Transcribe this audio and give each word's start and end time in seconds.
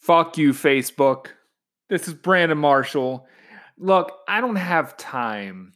Fuck 0.00 0.38
you, 0.38 0.52
Facebook. 0.52 1.26
This 1.90 2.08
is 2.08 2.14
Brandon 2.14 2.56
Marshall. 2.56 3.26
Look, 3.76 4.12
I 4.26 4.40
don't 4.40 4.56
have 4.56 4.96
time 4.96 5.74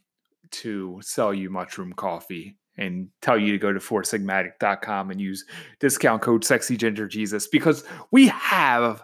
to 0.51 0.99
sell 1.03 1.33
you 1.33 1.49
mushroom 1.49 1.93
coffee 1.93 2.57
and 2.77 3.09
tell 3.21 3.37
you 3.37 3.51
to 3.51 3.57
go 3.57 3.71
to 3.71 3.79
foursigmatic.com 3.79 5.11
and 5.11 5.21
use 5.21 5.45
discount 5.79 6.21
code 6.21 6.43
sexy 6.43 6.75
ginger 6.75 7.07
jesus 7.07 7.47
because 7.47 7.83
we 8.11 8.27
have 8.27 9.03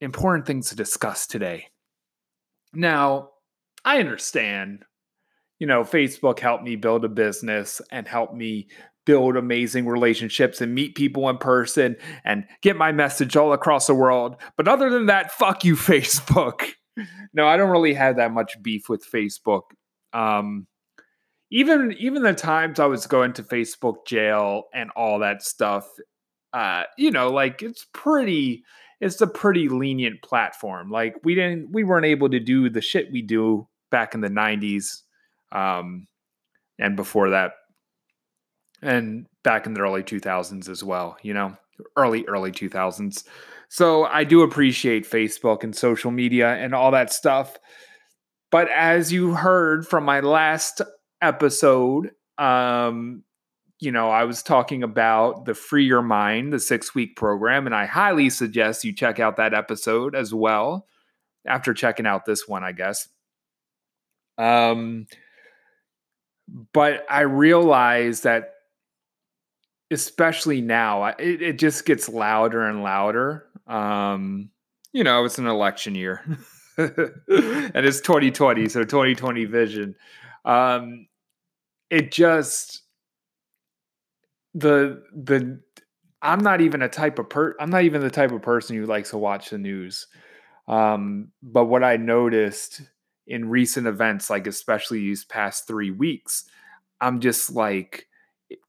important 0.00 0.46
things 0.46 0.68
to 0.68 0.76
discuss 0.76 1.26
today 1.26 1.66
now 2.74 3.30
i 3.84 3.98
understand 4.00 4.84
you 5.58 5.66
know 5.66 5.82
facebook 5.82 6.40
helped 6.40 6.64
me 6.64 6.74
build 6.76 7.04
a 7.04 7.08
business 7.08 7.80
and 7.90 8.08
helped 8.08 8.34
me 8.34 8.66
build 9.06 9.36
amazing 9.36 9.86
relationships 9.86 10.60
and 10.60 10.74
meet 10.74 10.94
people 10.94 11.28
in 11.30 11.38
person 11.38 11.96
and 12.24 12.44
get 12.60 12.76
my 12.76 12.92
message 12.92 13.36
all 13.36 13.52
across 13.52 13.86
the 13.86 13.94
world. 13.94 14.36
But 14.56 14.68
other 14.68 14.90
than 14.90 15.06
that 15.06 15.32
fuck 15.32 15.64
you 15.64 15.74
facebook. 15.76 16.72
No 17.32 17.46
i 17.46 17.56
don't 17.56 17.70
really 17.70 17.94
have 17.94 18.16
that 18.16 18.32
much 18.32 18.62
beef 18.62 18.88
with 18.88 19.04
facebook. 19.10 19.62
Um 20.12 20.66
even 21.50 21.94
even 21.98 22.22
the 22.22 22.34
times 22.34 22.80
I 22.80 22.86
was 22.86 23.06
going 23.06 23.32
to 23.34 23.42
Facebook 23.42 24.06
jail 24.06 24.64
and 24.74 24.90
all 24.96 25.20
that 25.20 25.42
stuff, 25.42 25.88
uh, 26.52 26.84
you 26.98 27.10
know, 27.10 27.30
like 27.30 27.62
it's 27.62 27.86
pretty 27.92 28.64
it's 29.00 29.20
a 29.20 29.26
pretty 29.26 29.68
lenient 29.68 30.22
platform. 30.22 30.90
Like 30.90 31.14
we 31.22 31.34
didn't 31.34 31.70
we 31.72 31.84
weren't 31.84 32.06
able 32.06 32.30
to 32.30 32.40
do 32.40 32.68
the 32.68 32.80
shit 32.80 33.12
we 33.12 33.22
do 33.22 33.68
back 33.90 34.14
in 34.14 34.20
the 34.20 34.28
90s 34.28 35.02
um 35.52 36.08
and 36.78 36.96
before 36.96 37.30
that 37.30 37.52
and 38.82 39.26
back 39.42 39.66
in 39.66 39.74
the 39.74 39.80
early 39.80 40.02
2000s 40.02 40.68
as 40.68 40.82
well, 40.84 41.16
you 41.22 41.34
know, 41.34 41.56
early 41.96 42.24
early 42.26 42.52
2000s. 42.52 43.24
So 43.68 44.04
I 44.04 44.24
do 44.24 44.42
appreciate 44.42 45.08
Facebook 45.08 45.64
and 45.64 45.74
social 45.74 46.10
media 46.10 46.54
and 46.54 46.74
all 46.74 46.90
that 46.92 47.12
stuff. 47.12 47.58
But 48.50 48.68
as 48.70 49.12
you 49.12 49.34
heard 49.34 49.86
from 49.86 50.04
my 50.04 50.20
last 50.20 50.80
episode, 51.20 52.12
um, 52.38 53.24
you 53.80 53.92
know, 53.92 54.08
I 54.08 54.24
was 54.24 54.42
talking 54.42 54.82
about 54.82 55.44
the 55.44 55.54
Free 55.54 55.84
Your 55.84 56.02
Mind, 56.02 56.52
the 56.52 56.58
six 56.58 56.94
week 56.94 57.16
program, 57.16 57.66
and 57.66 57.74
I 57.74 57.86
highly 57.86 58.30
suggest 58.30 58.84
you 58.84 58.94
check 58.94 59.20
out 59.20 59.36
that 59.36 59.52
episode 59.52 60.14
as 60.14 60.32
well 60.32 60.86
after 61.46 61.74
checking 61.74 62.06
out 62.06 62.24
this 62.24 62.48
one, 62.48 62.64
I 62.64 62.72
guess. 62.72 63.08
Um, 64.38 65.06
but 66.72 67.04
I 67.10 67.22
realize 67.22 68.22
that, 68.22 68.54
especially 69.90 70.60
now, 70.60 71.04
it, 71.04 71.42
it 71.42 71.58
just 71.58 71.84
gets 71.84 72.08
louder 72.08 72.62
and 72.62 72.82
louder. 72.82 73.46
Um, 73.66 74.50
you 74.92 75.04
know, 75.04 75.24
it's 75.24 75.38
an 75.38 75.46
election 75.46 75.94
year 75.94 76.22
and 76.78 77.18
it's 77.28 78.00
2020, 78.00 78.68
so 78.68 78.84
2020 78.84 79.44
vision. 79.44 79.94
Um, 80.44 81.06
it 81.90 82.10
just 82.10 82.82
the 84.54 85.02
the 85.14 85.60
I'm 86.22 86.40
not 86.40 86.60
even 86.60 86.82
a 86.82 86.88
type 86.88 87.18
of 87.18 87.28
per 87.28 87.54
I'm 87.60 87.70
not 87.70 87.82
even 87.82 88.00
the 88.00 88.10
type 88.10 88.32
of 88.32 88.42
person 88.42 88.76
who 88.76 88.86
likes 88.86 89.10
to 89.10 89.18
watch 89.18 89.50
the 89.50 89.58
news. 89.58 90.06
Um, 90.66 91.32
but 91.42 91.66
what 91.66 91.84
I 91.84 91.96
noticed 91.96 92.82
in 93.26 93.48
recent 93.48 93.86
events, 93.86 94.30
like 94.30 94.46
especially 94.46 95.00
these 95.00 95.24
past 95.24 95.66
three 95.66 95.90
weeks, 95.90 96.44
I'm 97.00 97.20
just 97.20 97.52
like 97.52 98.08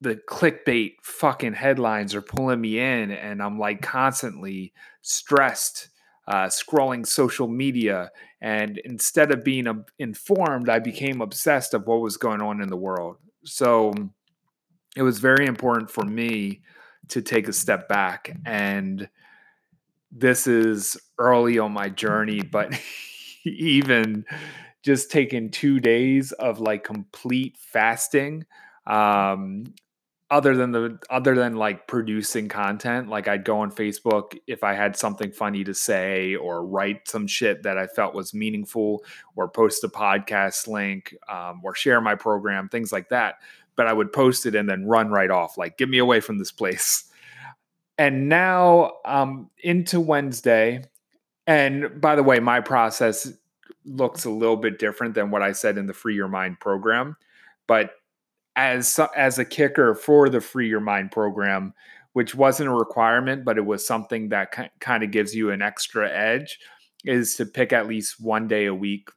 the 0.02 0.16
clickbait 0.16 0.96
fucking 1.04 1.54
headlines 1.54 2.16
are 2.16 2.22
pulling 2.22 2.62
me 2.62 2.80
in, 2.80 3.12
and 3.12 3.42
I'm 3.42 3.60
like 3.60 3.82
constantly 3.82 4.74
stressed 5.02 5.90
uh, 6.28 6.48
scrolling 6.48 7.06
social 7.06 7.48
media. 7.48 8.12
And 8.42 8.78
instead 8.80 9.32
of 9.32 9.44
being 9.44 9.86
informed, 9.98 10.70
I 10.70 10.80
became 10.80 11.22
obsessed 11.22 11.74
of 11.74 11.88
what 11.88 12.02
was 12.02 12.18
going 12.18 12.42
on 12.42 12.62
in 12.62 12.70
the 12.70 12.78
world. 12.78 13.18
So 13.46 13.94
it 14.96 15.04
was 15.04 15.20
very 15.20 15.46
important 15.46 15.90
for 15.90 16.04
me 16.04 16.62
to 17.10 17.22
take 17.22 17.48
a 17.48 17.54
step 17.54 17.88
back. 17.88 18.36
And 18.46 19.10
this 20.12 20.48
is 20.48 20.98
early 21.18 21.60
on 21.60 21.72
my 21.72 21.90
journey, 21.90 22.42
but 22.42 22.78
even 23.46 24.26
just 24.84 25.12
taking 25.12 25.50
two 25.50 25.80
days 25.80 26.34
of 26.34 26.60
like 26.60 26.84
complete 26.84 27.58
fasting 27.58 28.46
um, 28.88 29.66
other 30.30 30.56
than 30.56 30.72
the 30.72 31.00
other 31.10 31.36
than 31.36 31.56
like 31.56 31.88
producing 31.88 32.50
content 32.50 33.08
like 33.08 33.28
i'd 33.28 33.46
go 33.46 33.60
on 33.60 33.72
facebook 33.72 34.38
if 34.46 34.64
i 34.64 34.74
had 34.74 34.96
something 34.96 35.32
funny 35.32 35.64
to 35.64 35.74
say 35.74 36.36
or 36.36 36.66
write 36.66 37.08
some 37.08 37.26
shit 37.26 37.64
that 37.64 37.78
i 37.78 37.88
felt 37.88 38.14
was 38.14 38.34
meaningful 38.34 39.04
or 39.36 39.48
post 39.48 39.84
a 39.84 39.88
podcast 39.88 40.68
link 40.68 41.16
um, 41.30 41.62
or 41.64 41.74
share 41.74 42.02
my 42.02 42.16
program 42.16 42.68
things 42.68 42.92
like 42.92 43.10
that. 43.10 43.36
But 43.76 43.88
i 43.88 43.94
would 43.94 44.12
post 44.12 44.46
it 44.46 44.56
and 44.56 44.68
then 44.68 44.86
run 44.86 45.10
right 45.10 45.32
off 45.32 45.58
like 45.58 45.78
get 45.78 45.88
me 45.88 46.00
away 46.00 46.20
from 46.20 46.38
this 46.40 46.52
place. 46.52 47.06
And 48.00 48.30
now 48.30 48.94
um 49.06 49.50
into 49.64 50.00
wednesday 50.00 50.84
and 51.48 52.02
by 52.02 52.16
the 52.16 52.24
way 52.24 52.40
my 52.40 52.60
process 52.60 53.32
looks 53.86 54.26
a 54.26 54.30
little 54.30 54.58
bit 54.58 54.78
different 54.78 55.16
than 55.16 55.32
what 55.32 55.42
i 55.42 55.52
said 55.52 55.78
in 55.78 55.88
the 55.88 55.94
free 55.94 56.16
your 56.16 56.28
mind 56.28 56.60
program 56.60 57.16
but 57.66 57.92
as 58.58 59.00
as 59.16 59.38
a 59.40 59.46
kicker 59.46 59.94
for 59.94 60.28
the 60.28 60.42
free 60.42 60.68
your 60.68 60.82
mind 60.82 61.12
program 61.12 61.74
which 62.14 62.34
wasn't 62.34 62.68
a 62.68 62.74
requirement 62.74 63.46
but 63.46 63.58
it 63.58 63.66
was 63.66 63.86
something 63.86 64.30
that 64.30 64.52
kind 64.80 65.04
of 65.04 65.12
gives 65.12 65.34
you 65.34 65.52
an 65.52 65.62
extra 65.62 66.10
edge 66.12 66.60
is 67.06 67.36
to 67.36 67.46
pick 67.46 67.72
at 67.72 67.88
least 67.88 68.20
one 68.20 68.48
day 68.48 68.66
a 68.66 68.74
week 68.74 69.10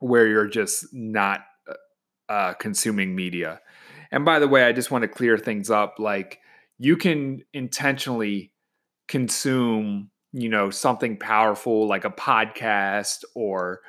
where 0.00 0.26
you're 0.26 0.48
just 0.48 0.92
not 0.92 1.44
uh, 1.68 2.32
uh 2.32 2.52
consuming 2.54 3.14
media. 3.14 3.60
And 4.10 4.24
by 4.26 4.40
the 4.40 4.48
way 4.48 4.64
i 4.64 4.72
just 4.72 4.90
want 4.90 5.02
to 5.02 5.08
clear 5.08 5.38
things 5.38 5.70
up 5.70 5.94
like 5.98 6.40
you 6.78 6.96
can 6.96 7.42
intentionally 7.54 8.52
consume 9.06 10.10
you 10.32 10.48
know 10.48 10.68
something 10.70 11.16
powerful 11.16 11.86
like 11.86 12.04
a 12.04 12.10
podcast 12.10 13.24
or 13.34 13.80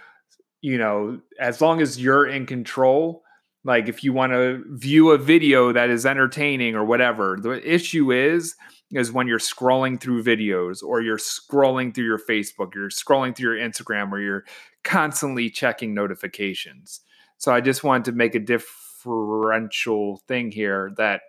you 0.61 0.77
know 0.77 1.19
as 1.39 1.59
long 1.59 1.81
as 1.81 1.99
you're 1.99 2.27
in 2.27 2.45
control 2.45 3.22
like 3.66 3.88
if 3.88 4.03
you 4.03 4.13
want 4.13 4.34
to 4.34 4.63
view 4.69 5.12
a 5.12 5.18
video 5.18 5.72
that 5.72 5.90
is 5.90 6.06
entertaining 6.06 6.75
or 6.75 6.84
whatever 6.84 7.38
the 7.41 7.62
issue 7.69 8.12
is 8.12 8.56
is 8.91 9.12
when 9.12 9.28
you're 9.28 9.40
scrolling 9.40 10.00
through 10.00 10.24
videos 10.24 10.84
or 10.84 11.01
you're 11.01 11.18
scrolling 11.18 11.94
through 11.94 12.06
your 12.06 12.19
facebook 12.19 12.74
you're 12.75 12.90
scrolling 12.90 13.35
through 13.35 13.56
your 13.56 13.69
instagram 13.69 14.12
or 14.12 14.19
you're 14.19 14.46
constantly 14.84 15.50
checking 15.50 15.94
notifications. 15.94 17.01
So 17.38 17.53
i 17.53 17.62
just 17.62 17.84
wanted 17.84 18.06
to 18.06 18.12
make 18.13 18.35
a 18.35 18.40
differential 18.40 20.22
thing 20.28 20.51
here 20.51 20.91
that 20.97 21.22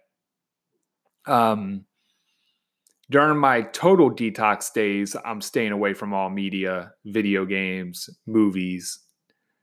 um 1.27 1.85
during 3.11 3.39
my 3.39 3.63
total 3.63 4.11
detox 4.11 4.73
days 4.73 5.17
i'm 5.25 5.41
staying 5.41 5.73
away 5.73 5.95
from 5.95 6.13
all 6.13 6.31
media 6.31 6.93
video 7.05 7.45
games 7.45 8.09
movies 8.27 9.01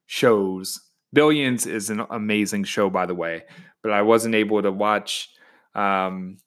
shows 0.08 0.91
Billions 1.13 1.66
is 1.66 1.89
an 1.89 2.05
amazing 2.09 2.63
show, 2.63 2.89
by 2.89 3.05
the 3.05 3.16
way, 3.16 3.44
but 3.83 3.91
I 3.91 4.01
wasn't 4.01 4.35
able 4.35 4.61
to 4.61 4.72
watch 4.72 5.29
um, 5.75 6.38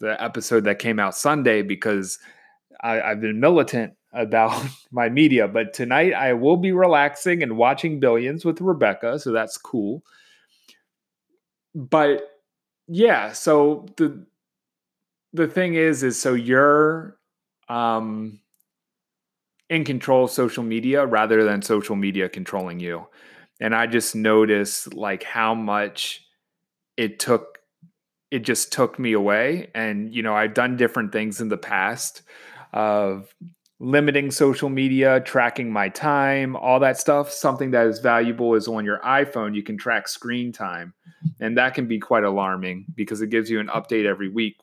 the 0.00 0.22
episode 0.22 0.64
that 0.64 0.78
came 0.78 0.98
out 0.98 1.14
Sunday 1.14 1.62
because 1.62 2.18
I, 2.82 3.00
I've 3.00 3.20
been 3.20 3.40
militant 3.40 3.94
about 4.12 4.64
my 4.90 5.10
media. 5.10 5.46
But 5.46 5.74
tonight 5.74 6.14
I 6.14 6.32
will 6.32 6.56
be 6.56 6.72
relaxing 6.72 7.42
and 7.42 7.58
watching 7.58 8.00
Billions 8.00 8.44
with 8.44 8.60
Rebecca, 8.60 9.18
so 9.18 9.32
that's 9.32 9.58
cool. 9.58 10.02
But 11.74 12.22
yeah, 12.88 13.32
so 13.32 13.86
the 13.96 14.24
the 15.34 15.46
thing 15.46 15.74
is, 15.74 16.02
is 16.02 16.18
so 16.18 16.32
you're 16.32 17.18
um, 17.68 18.40
in 19.68 19.84
control 19.84 20.24
of 20.24 20.30
social 20.30 20.62
media 20.62 21.04
rather 21.04 21.44
than 21.44 21.60
social 21.60 21.96
media 21.96 22.30
controlling 22.30 22.80
you 22.80 23.06
and 23.60 23.74
I 23.74 23.86
just 23.86 24.14
noticed 24.14 24.94
like 24.94 25.22
how 25.22 25.54
much 25.54 26.24
it 26.96 27.18
took 27.18 27.58
it 28.30 28.40
just 28.40 28.72
took 28.72 28.98
me 28.98 29.12
away 29.12 29.70
and 29.74 30.14
you 30.14 30.22
know 30.22 30.34
I've 30.34 30.54
done 30.54 30.76
different 30.76 31.12
things 31.12 31.40
in 31.40 31.48
the 31.48 31.56
past 31.56 32.22
of 32.72 33.34
limiting 33.78 34.30
social 34.30 34.68
media, 34.68 35.20
tracking 35.20 35.70
my 35.70 35.88
time, 35.88 36.56
all 36.56 36.80
that 36.80 36.98
stuff. 36.98 37.30
Something 37.30 37.72
that 37.72 37.86
is 37.86 37.98
valuable 37.98 38.54
is 38.54 38.68
on 38.68 38.84
your 38.84 38.98
iPhone, 39.00 39.54
you 39.54 39.62
can 39.62 39.76
track 39.76 40.08
screen 40.08 40.52
time. 40.52 40.94
And 41.40 41.58
that 41.58 41.74
can 41.74 41.86
be 41.86 41.98
quite 41.98 42.24
alarming 42.24 42.86
because 42.94 43.20
it 43.20 43.28
gives 43.28 43.50
you 43.50 43.60
an 43.60 43.68
update 43.68 44.06
every 44.06 44.28
week. 44.28 44.56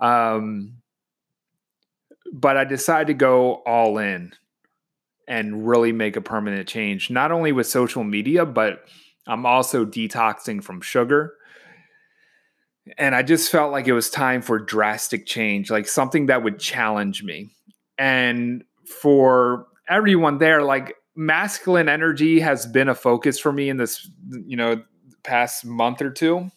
Um, 0.00 0.78
but 2.32 2.56
I 2.56 2.64
decided 2.64 3.08
to 3.08 3.14
go 3.14 3.54
all 3.66 3.98
in 3.98 4.32
and 5.28 5.68
really 5.68 5.92
make 5.92 6.16
a 6.16 6.20
permanent 6.20 6.66
change, 6.66 7.10
not 7.10 7.30
only 7.30 7.52
with 7.52 7.66
social 7.66 8.02
media, 8.02 8.46
but 8.46 8.80
I'm 9.26 9.44
also 9.46 9.84
detoxing 9.84 10.64
from 10.64 10.80
sugar. 10.80 11.34
and 12.96 13.14
I 13.14 13.22
just 13.22 13.50
felt 13.50 13.72
like 13.72 13.86
it 13.86 13.92
was 13.92 14.08
time 14.08 14.40
for 14.40 14.58
drastic 14.58 15.26
change, 15.26 15.70
like 15.70 15.86
something 15.86 16.26
that 16.26 16.42
would 16.42 16.58
challenge 16.58 17.22
me. 17.22 17.50
And 17.98 18.64
for 18.86 19.66
everyone 19.88 20.38
there, 20.38 20.62
like 20.62 20.94
masculine 21.14 21.88
energy 21.88 22.40
has 22.40 22.64
been 22.66 22.88
a 22.88 22.94
focus 22.94 23.38
for 23.38 23.52
me 23.52 23.68
in 23.68 23.76
this, 23.76 24.08
you 24.46 24.56
know, 24.56 24.82
past 25.24 25.64
month 25.64 26.00
or 26.00 26.10
two. 26.10 26.50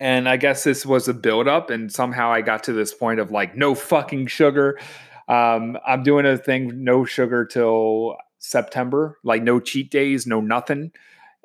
And 0.00 0.28
I 0.28 0.36
guess 0.36 0.64
this 0.64 0.84
was 0.84 1.08
a 1.08 1.14
buildup, 1.14 1.70
and 1.70 1.90
somehow 1.90 2.30
I 2.30 2.42
got 2.42 2.64
to 2.64 2.72
this 2.72 2.92
point 2.92 3.20
of 3.20 3.30
like, 3.30 3.56
no 3.56 3.74
fucking 3.74 4.26
sugar. 4.26 4.78
Um, 5.28 5.78
I'm 5.86 6.02
doing 6.02 6.26
a 6.26 6.36
thing, 6.36 6.84
no 6.84 7.04
sugar 7.04 7.44
till 7.44 8.16
September, 8.38 9.18
like 9.24 9.42
no 9.42 9.60
cheat 9.60 9.90
days, 9.90 10.26
no 10.26 10.40
nothing. 10.40 10.92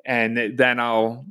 And 0.06 0.58
then 0.58 0.80
I'll 0.80 1.26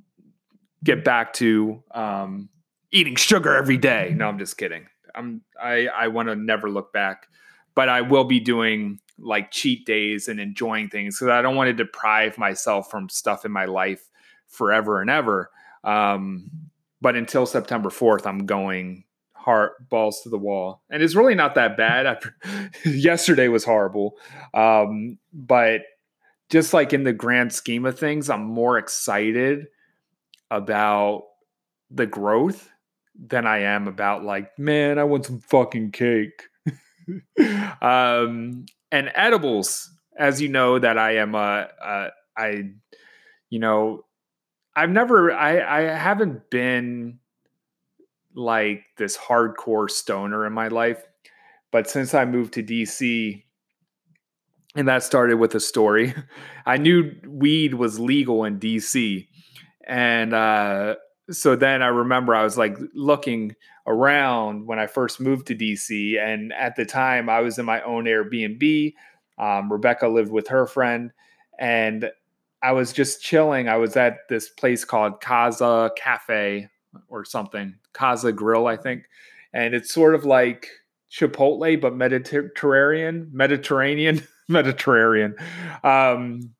get 0.85 1.05
back 1.05 1.33
to 1.35 1.83
um, 1.93 2.49
eating 2.91 3.17
sugar 3.17 3.55
every 3.55 3.77
day. 3.77 4.12
No, 4.17 4.29
I'm 4.29 4.39
just 4.39 4.56
kidding. 4.56 4.87
I'm 5.15 5.43
I 5.61 5.89
I 5.89 6.09
want 6.09 6.29
to 6.29 6.37
never 6.37 6.71
look 6.71 6.93
back, 6.93 7.27
but 7.75 7.89
I 7.89 8.03
will 8.03 8.25
be 8.25 8.41
doing 8.41 9.00
like 9.19 9.50
cheat 9.50 9.85
days 9.85 10.29
and 10.29 10.39
enjoying 10.39 10.89
things 10.89 11.19
because 11.19 11.31
I 11.31 11.43
don't 11.43 11.56
want 11.56 11.69
to 11.69 11.73
deprive 11.73 12.39
myself 12.39 12.91
from 12.91 13.09
stuff 13.09 13.45
in 13.45 13.50
my 13.50 13.65
life 13.65 14.09
forever 14.47 15.00
and 15.00 15.11
ever. 15.11 15.50
Um, 15.83 16.50
but 17.00 17.17
until 17.17 17.47
September 17.47 17.91
4th, 17.91 18.27
I'm 18.27 18.47
going 18.47 19.05
heart 19.49 19.89
balls 19.89 20.21
to 20.21 20.29
the 20.29 20.37
wall, 20.37 20.83
and 20.91 21.03
it's 21.03 21.15
really 21.15 21.35
not 21.35 21.55
that 21.55 21.79
bad. 21.79 22.21
Yesterday 22.85 23.49
was 23.49 23.65
horrible, 23.65 24.19
um, 24.53 25.17
but 25.33 25.85
just 26.50 26.75
like 26.75 26.93
in 26.93 27.05
the 27.05 27.15
grand 27.15 27.55
scheme 27.55 27.87
of 27.87 27.99
things, 27.99 28.29
I'm 28.29 28.45
more 28.45 28.77
excited 28.77 29.69
about 30.50 31.25
the 31.91 32.06
growth 32.06 32.69
than 33.19 33.47
I 33.47 33.61
am 33.61 33.89
about 33.89 34.23
like, 34.23 34.59
man, 34.59 34.99
I 34.99 35.05
want 35.05 35.25
some 35.25 35.41
fucking 35.41 35.93
cake. 35.93 36.43
um, 37.81 38.67
and 38.93 39.11
edibles, 39.15 39.91
as 40.19 40.43
you 40.43 40.49
know, 40.49 40.79
that 40.79 40.99
I 40.99 41.17
am, 41.17 41.35
uh, 41.35 41.65
uh, 41.83 42.09
you 43.49 43.59
know, 43.59 44.05
I've 44.77 44.91
never, 44.91 45.33
I, 45.33 45.79
I 45.79 45.81
haven't 45.97 46.50
been 46.50 47.19
like 48.38 48.85
this 48.96 49.17
hardcore 49.17 49.90
stoner 49.90 50.46
in 50.46 50.52
my 50.52 50.69
life, 50.69 51.05
but 51.73 51.90
since 51.90 52.14
I 52.14 52.25
moved 52.25 52.55
to 52.55 52.62
DC, 52.62 53.43
and 54.75 54.87
that 54.87 55.02
started 55.02 55.37
with 55.37 55.55
a 55.55 55.61
story. 55.61 56.14
I 56.67 56.76
knew 56.76 57.12
weed 57.26 57.75
was 57.75 57.99
legal 57.99 58.44
in 58.44 58.61
DC, 58.61 59.26
and 59.87 60.35
uh, 60.35 60.96
so 61.31 61.56
then 61.56 61.82
I 61.82 61.88
remember 61.88 62.35
I 62.35 62.44
was 62.44 62.56
like 62.56 62.76
looking 62.94 63.55
around 63.87 64.67
when 64.67 64.79
I 64.79 64.87
first 64.87 65.20
moved 65.20 65.46
to 65.49 65.55
DC. 65.55 66.19
And 66.20 66.52
at 66.52 66.76
the 66.76 66.85
time, 66.85 67.29
I 67.29 67.40
was 67.40 67.58
in 67.58 67.64
my 67.64 67.82
own 67.82 68.05
Airbnb. 68.05 68.94
Um, 69.38 69.73
Rebecca 69.73 70.08
lived 70.08 70.31
with 70.31 70.49
her 70.49 70.67
friend. 70.67 71.11
And 71.58 72.11
I 72.62 72.73
was 72.73 72.93
just 72.93 73.23
chilling. 73.23 73.69
I 73.69 73.76
was 73.76 73.96
at 73.96 74.29
this 74.29 74.49
place 74.49 74.85
called 74.85 75.20
Casa 75.20 75.90
Cafe 75.96 76.69
or 77.08 77.25
something, 77.25 77.75
Casa 77.99 78.33
Grill, 78.33 78.67
I 78.67 78.77
think. 78.77 79.05
And 79.53 79.75
it's 79.75 79.93
sort 79.93 80.15
of 80.15 80.25
like 80.25 80.69
Chipotle, 81.11 81.81
but 81.81 81.97
Mediterranean, 81.97 83.29
Mediterranean, 83.33 84.23
Mediterranean. 84.49 85.35
Um, 85.83 86.55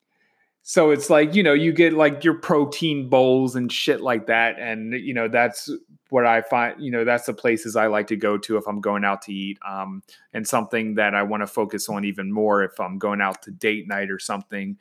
so 0.69 0.91
it's 0.91 1.09
like 1.09 1.35
you 1.35 1.43
know 1.43 1.55
you 1.55 1.73
get 1.73 1.95
like 1.95 2.23
your 2.25 2.35
protein 2.35 3.09
bowls 3.09 3.57
and 3.57 3.73
shit 3.73 4.03
like 4.03 4.27
that 4.27 4.59
and 4.59 4.93
you 4.93 5.15
know 5.15 5.27
that's 5.27 5.71
what 6.11 6.27
i 6.27 6.43
find 6.43 6.79
you 6.79 6.91
know 6.91 7.07
that's 7.07 7.25
the 7.25 7.33
places 7.33 7.75
i 7.75 7.87
like 7.87 8.07
to 8.07 8.17
go 8.17 8.37
to 8.37 8.59
if 8.59 8.69
i'm 8.69 8.79
going 8.79 9.03
out 9.03 9.23
to 9.23 9.33
eat 9.33 9.59
um, 9.67 10.03
and 10.35 10.47
something 10.47 10.97
that 10.97 11.15
i 11.15 11.23
want 11.23 11.43
to 11.43 11.47
focus 11.47 11.89
on 11.89 12.05
even 12.05 12.31
more 12.31 12.63
if 12.63 12.79
i'm 12.81 12.99
going 12.99 13.23
out 13.23 13.41
to 13.41 13.51
date 13.51 13.89
night 13.89 14.11
or 14.11 14.19
something 14.19 14.77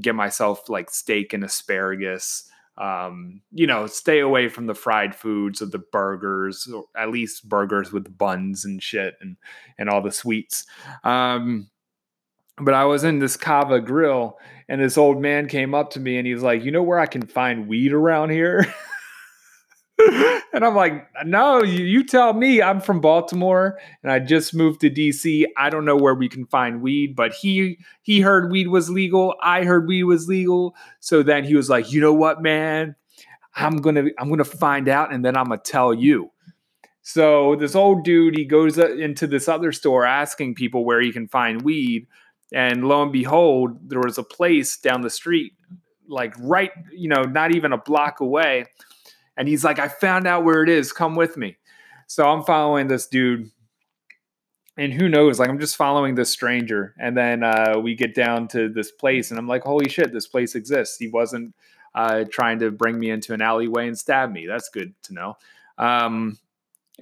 get 0.00 0.16
myself 0.16 0.68
like 0.68 0.90
steak 0.90 1.32
and 1.32 1.44
asparagus 1.44 2.50
um, 2.78 3.40
you 3.52 3.66
know 3.66 3.86
stay 3.86 4.20
away 4.20 4.48
from 4.48 4.66
the 4.66 4.74
fried 4.74 5.14
foods 5.14 5.60
or 5.60 5.66
the 5.66 5.82
burgers 5.92 6.66
or 6.72 6.84
at 6.96 7.10
least 7.10 7.48
burgers 7.48 7.92
with 7.92 8.16
buns 8.16 8.64
and 8.64 8.82
shit 8.82 9.14
and 9.20 9.36
and 9.78 9.88
all 9.88 10.00
the 10.00 10.12
sweets 10.12 10.64
um, 11.04 11.68
but 12.60 12.74
I 12.74 12.84
was 12.84 13.04
in 13.04 13.18
this 13.18 13.36
Cava 13.36 13.80
grill 13.80 14.38
and 14.68 14.80
this 14.80 14.98
old 14.98 15.20
man 15.20 15.48
came 15.48 15.74
up 15.74 15.90
to 15.90 16.00
me 16.00 16.18
and 16.18 16.26
he 16.26 16.34
was 16.34 16.42
like, 16.42 16.64
You 16.64 16.70
know 16.70 16.82
where 16.82 16.98
I 16.98 17.06
can 17.06 17.22
find 17.22 17.68
weed 17.68 17.92
around 17.92 18.30
here? 18.30 18.72
and 20.52 20.64
I'm 20.64 20.74
like, 20.74 21.08
No, 21.24 21.62
you, 21.62 21.84
you, 21.84 22.04
tell 22.04 22.32
me. 22.32 22.62
I'm 22.62 22.80
from 22.80 23.00
Baltimore 23.00 23.78
and 24.02 24.12
I 24.12 24.18
just 24.18 24.54
moved 24.54 24.80
to 24.82 24.90
DC. 24.90 25.44
I 25.56 25.70
don't 25.70 25.84
know 25.84 25.96
where 25.96 26.14
we 26.14 26.28
can 26.28 26.46
find 26.46 26.80
weed, 26.80 27.16
but 27.16 27.32
he 27.32 27.78
he 28.02 28.20
heard 28.20 28.50
weed 28.50 28.68
was 28.68 28.90
legal. 28.90 29.34
I 29.42 29.64
heard 29.64 29.88
weed 29.88 30.04
was 30.04 30.28
legal. 30.28 30.74
So 31.00 31.22
then 31.22 31.44
he 31.44 31.54
was 31.54 31.68
like, 31.68 31.92
You 31.92 32.00
know 32.00 32.14
what, 32.14 32.42
man? 32.42 32.94
I'm 33.54 33.78
gonna 33.78 34.04
I'm 34.18 34.28
gonna 34.28 34.44
find 34.44 34.88
out 34.88 35.12
and 35.12 35.24
then 35.24 35.36
I'm 35.36 35.46
gonna 35.46 35.60
tell 35.64 35.92
you. 35.92 36.30
So 37.02 37.56
this 37.56 37.74
old 37.74 38.04
dude, 38.04 38.36
he 38.36 38.44
goes 38.44 38.78
uh, 38.78 38.90
into 38.90 39.26
this 39.26 39.48
other 39.48 39.72
store 39.72 40.04
asking 40.04 40.54
people 40.54 40.84
where 40.84 41.00
he 41.00 41.10
can 41.10 41.26
find 41.26 41.62
weed 41.62 42.06
and 42.52 42.86
lo 42.86 43.02
and 43.02 43.12
behold, 43.12 43.90
there 43.90 44.00
was 44.00 44.18
a 44.18 44.22
place 44.22 44.76
down 44.76 45.02
the 45.02 45.10
street, 45.10 45.52
like 46.08 46.34
right, 46.38 46.70
you 46.92 47.08
know, 47.08 47.22
not 47.22 47.54
even 47.54 47.72
a 47.72 47.78
block 47.78 48.20
away. 48.20 48.66
And 49.38 49.48
he's 49.48 49.64
like, 49.64 49.78
I 49.78 49.88
found 49.88 50.26
out 50.26 50.44
where 50.44 50.62
it 50.64 50.68
is. 50.68 50.92
Come 50.92 51.14
with 51.14 51.36
me. 51.36 51.56
So 52.08 52.28
I'm 52.28 52.42
following 52.42 52.88
this 52.88 53.06
dude. 53.06 53.50
And 54.76 54.92
who 54.92 55.08
knows? 55.08 55.38
Like, 55.38 55.48
I'm 55.48 55.58
just 55.60 55.76
following 55.76 56.16
this 56.16 56.30
stranger. 56.30 56.94
And 56.98 57.16
then 57.16 57.42
uh, 57.42 57.78
we 57.82 57.94
get 57.94 58.14
down 58.14 58.48
to 58.48 58.68
this 58.68 58.92
place, 58.92 59.30
and 59.30 59.38
I'm 59.38 59.48
like, 59.48 59.62
holy 59.62 59.88
shit, 59.88 60.12
this 60.12 60.26
place 60.26 60.54
exists. 60.54 60.98
He 60.98 61.08
wasn't 61.08 61.54
uh, 61.94 62.24
trying 62.30 62.58
to 62.60 62.70
bring 62.70 62.98
me 62.98 63.10
into 63.10 63.32
an 63.32 63.40
alleyway 63.40 63.88
and 63.88 63.98
stab 63.98 64.30
me. 64.30 64.46
That's 64.46 64.68
good 64.68 64.94
to 65.04 65.14
know. 65.14 65.36
Um, 65.78 66.38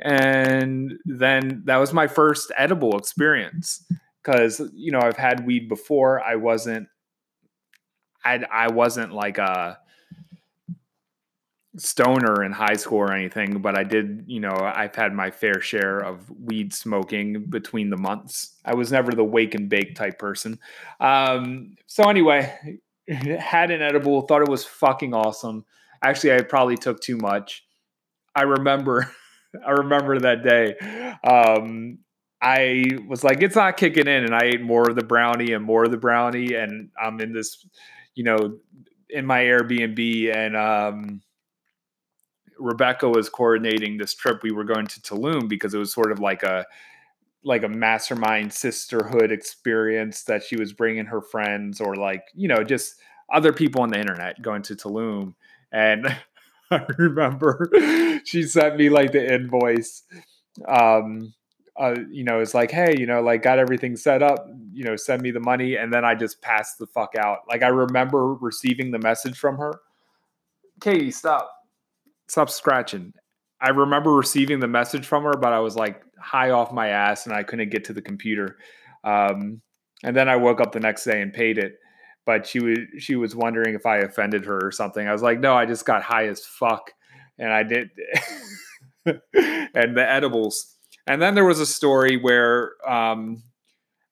and 0.01 0.95
then 1.05 1.63
that 1.65 1.77
was 1.77 1.93
my 1.93 2.07
first 2.07 2.53
edible 2.57 2.99
experience 2.99 3.85
because 4.23 4.61
you 4.75 4.93
know 4.93 5.01
I've 5.03 5.17
had 5.17 5.47
weed 5.47 5.69
before. 5.69 6.23
I 6.23 6.37
wasn't, 6.37 6.89
I 8.25 8.45
I 8.53 8.69
wasn't 8.69 9.13
like 9.13 9.39
a 9.39 9.79
stoner 11.79 12.43
in 12.43 12.53
high 12.53 12.75
school 12.75 12.99
or 12.99 13.13
anything, 13.13 13.61
but 13.61 13.79
I 13.79 13.85
did. 13.85 14.25
You 14.27 14.41
know, 14.41 14.55
I've 14.55 14.95
had 14.95 15.13
my 15.13 15.31
fair 15.31 15.61
share 15.61 15.99
of 15.99 16.31
weed 16.31 16.73
smoking 16.73 17.47
between 17.49 17.91
the 17.91 17.97
months. 17.97 18.57
I 18.65 18.75
was 18.75 18.93
never 18.93 19.13
the 19.13 19.25
wake 19.25 19.55
and 19.55 19.69
bake 19.69 19.95
type 19.95 20.19
person. 20.19 20.59
Um, 21.01 21.77
so 21.87 22.09
anyway, 22.09 22.81
had 23.09 23.71
an 23.71 23.83
edible, 23.83 24.23
thought 24.23 24.43
it 24.43 24.49
was 24.49 24.65
fucking 24.65 25.15
awesome. 25.15 25.65
Actually, 26.03 26.35
I 26.35 26.43
probably 26.43 26.77
took 26.77 27.01
too 27.01 27.17
much. 27.17 27.65
I 28.35 28.43
remember. 28.43 29.11
I 29.67 29.71
remember 29.71 30.19
that 30.21 30.43
day. 30.43 30.77
Um, 31.27 31.99
I 32.43 32.85
was 33.09 33.25
like, 33.25 33.43
it's 33.43 33.57
not 33.57 33.77
kicking 33.77 34.07
in. 34.07 34.25
And 34.25 34.35
I 34.35 34.45
ate 34.45 34.61
more 34.61 34.89
of 34.89 34.97
the 34.97 35.05
brownie 35.05 35.53
and 35.53 35.65
more 35.65 35.85
of 35.85 35.91
the 35.91 35.97
brownie. 35.97 36.55
And 36.55 36.91
I'm 37.01 37.21
in 37.21 37.33
this, 37.33 37.67
you 38.15 38.25
know, 38.25 38.59
in 39.09 39.25
my 39.25 39.41
Airbnb. 39.41 40.35
And 40.37 40.57
um, 40.57 41.23
Rebecca 42.59 43.09
was 43.09 43.29
coordinating 43.29 43.97
this 43.97 44.15
trip. 44.15 44.43
We 44.43 44.53
were 44.53 44.65
going 44.65 44.87
to 44.87 45.01
Tulum 45.01 45.49
because 45.49 45.75
it 45.75 45.79
was 45.79 45.93
sort 45.93 46.13
of 46.13 46.21
like 46.21 46.43
a, 46.43 46.67
like 47.45 47.63
a 47.63 47.69
mastermind 47.69 48.53
sisterhood 48.53 49.31
experience 49.31 50.25
that 50.25 50.43
she 50.43 50.57
was 50.57 50.73
bringing 50.73 51.07
her 51.07 51.21
friends 51.21 51.81
or 51.81 51.95
like, 51.95 52.25
you 52.35 52.49
know, 52.49 52.65
just 52.65 52.97
other 53.33 53.53
people 53.53 53.83
on 53.83 53.91
the 53.91 54.01
internet 54.01 54.41
going 54.43 54.63
to 54.63 54.75
Tulum. 54.75 55.35
And 55.73 56.07
I 56.71 56.85
remember 56.99 57.71
she 58.25 58.43
sent 58.43 58.77
me 58.77 58.89
like 58.89 59.13
the 59.13 59.35
invoice. 59.35 60.03
Um, 60.67 61.35
uh, 61.79 61.97
you 62.11 62.25
know, 62.25 62.41
it's 62.41 62.55
like, 62.55 62.71
hey, 62.71 62.97
you 62.99 63.07
know, 63.07 63.21
like 63.21 63.43
got 63.43 63.59
everything 63.59 63.97
set 63.97 64.23
up, 64.23 64.49
you 64.73 64.83
know, 64.83 64.97
send 64.97 65.21
me 65.23 65.31
the 65.31 65.41
money. 65.41 65.77
And 65.77 65.93
then 65.93 66.05
I 66.05 66.15
just 66.15 66.41
passed 66.41 66.79
the 66.79 66.87
fuck 66.87 67.15
out. 67.17 67.41
Like 67.49 67.63
I 67.63 67.69
remember 67.69 68.35
receiving 68.35 68.91
the 68.91 68.99
message 68.99 69.39
from 69.39 69.59
her. 69.59 69.75
Katie, 70.81 71.11
stop. 71.11 71.51
Stop 72.29 72.51
scratching. 72.51 73.13
I 73.61 73.71
remember 73.71 74.13
receiving 74.13 74.61
the 74.61 74.69
message 74.69 75.07
from 75.07 75.25
her, 75.25 75.33
but 75.33 75.53
I 75.53 75.61
was 75.61 75.77
like 75.77 76.03
high 76.21 76.51
off 76.51 76.73
my 76.73 76.89
ass 76.89 77.27
and 77.27 77.35
I 77.35 77.43
couldn't 77.43 77.71
get 77.71 77.85
to 77.85 77.93
the 77.93 78.03
computer. 78.03 78.57
Um, 79.05 79.63
and 80.03 80.15
then 80.15 80.29
I 80.29 80.37
woke 80.37 80.61
up 80.61 80.73
the 80.73 80.81
next 80.81 81.05
day 81.05 81.23
and 81.23 81.33
paid 81.33 81.59
it. 81.59 81.77
But 82.27 82.47
she 82.47 82.59
was 82.59 82.79
she 82.99 83.15
was 83.15 83.37
wondering 83.37 83.75
if 83.75 83.87
I 83.87 83.99
offended 83.99 84.45
her 84.47 84.59
or 84.61 84.73
something. 84.73 85.07
I 85.07 85.13
was 85.13 85.23
like, 85.23 85.39
no, 85.39 85.55
I 85.55 85.65
just 85.65 85.87
got 85.87 86.03
high 86.03 86.27
as 86.27 86.45
fuck, 86.45 86.91
and 87.39 87.53
I 87.53 87.63
did. 87.63 87.91
and 89.07 89.97
the 89.97 90.05
edibles 90.05 90.77
and 91.07 91.23
then 91.23 91.35
there 91.35 91.45
was 91.45 91.61
a 91.61 91.67
story 91.67 92.17
where 92.17 92.73
um, 92.87 93.43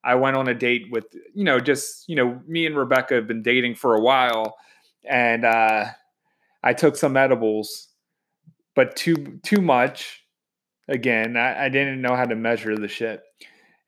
I 0.03 0.15
went 0.15 0.37
on 0.37 0.47
a 0.47 0.53
date 0.53 0.85
with, 0.91 1.05
you 1.33 1.43
know, 1.43 1.59
just, 1.59 2.07
you 2.07 2.15
know, 2.15 2.41
me 2.47 2.65
and 2.65 2.77
Rebecca 2.77 3.15
have 3.15 3.27
been 3.27 3.43
dating 3.43 3.75
for 3.75 3.95
a 3.95 4.01
while. 4.01 4.55
And 5.03 5.43
uh, 5.43 5.85
I 6.63 6.73
took 6.73 6.95
some 6.95 7.17
edibles 7.17 7.84
but 8.75 8.95
too 8.95 9.39
too 9.43 9.61
much. 9.61 10.21
Again, 10.87 11.35
I, 11.35 11.65
I 11.65 11.69
didn't 11.69 12.01
know 12.01 12.15
how 12.15 12.25
to 12.25 12.35
measure 12.35 12.77
the 12.77 12.87
shit, 12.87 13.21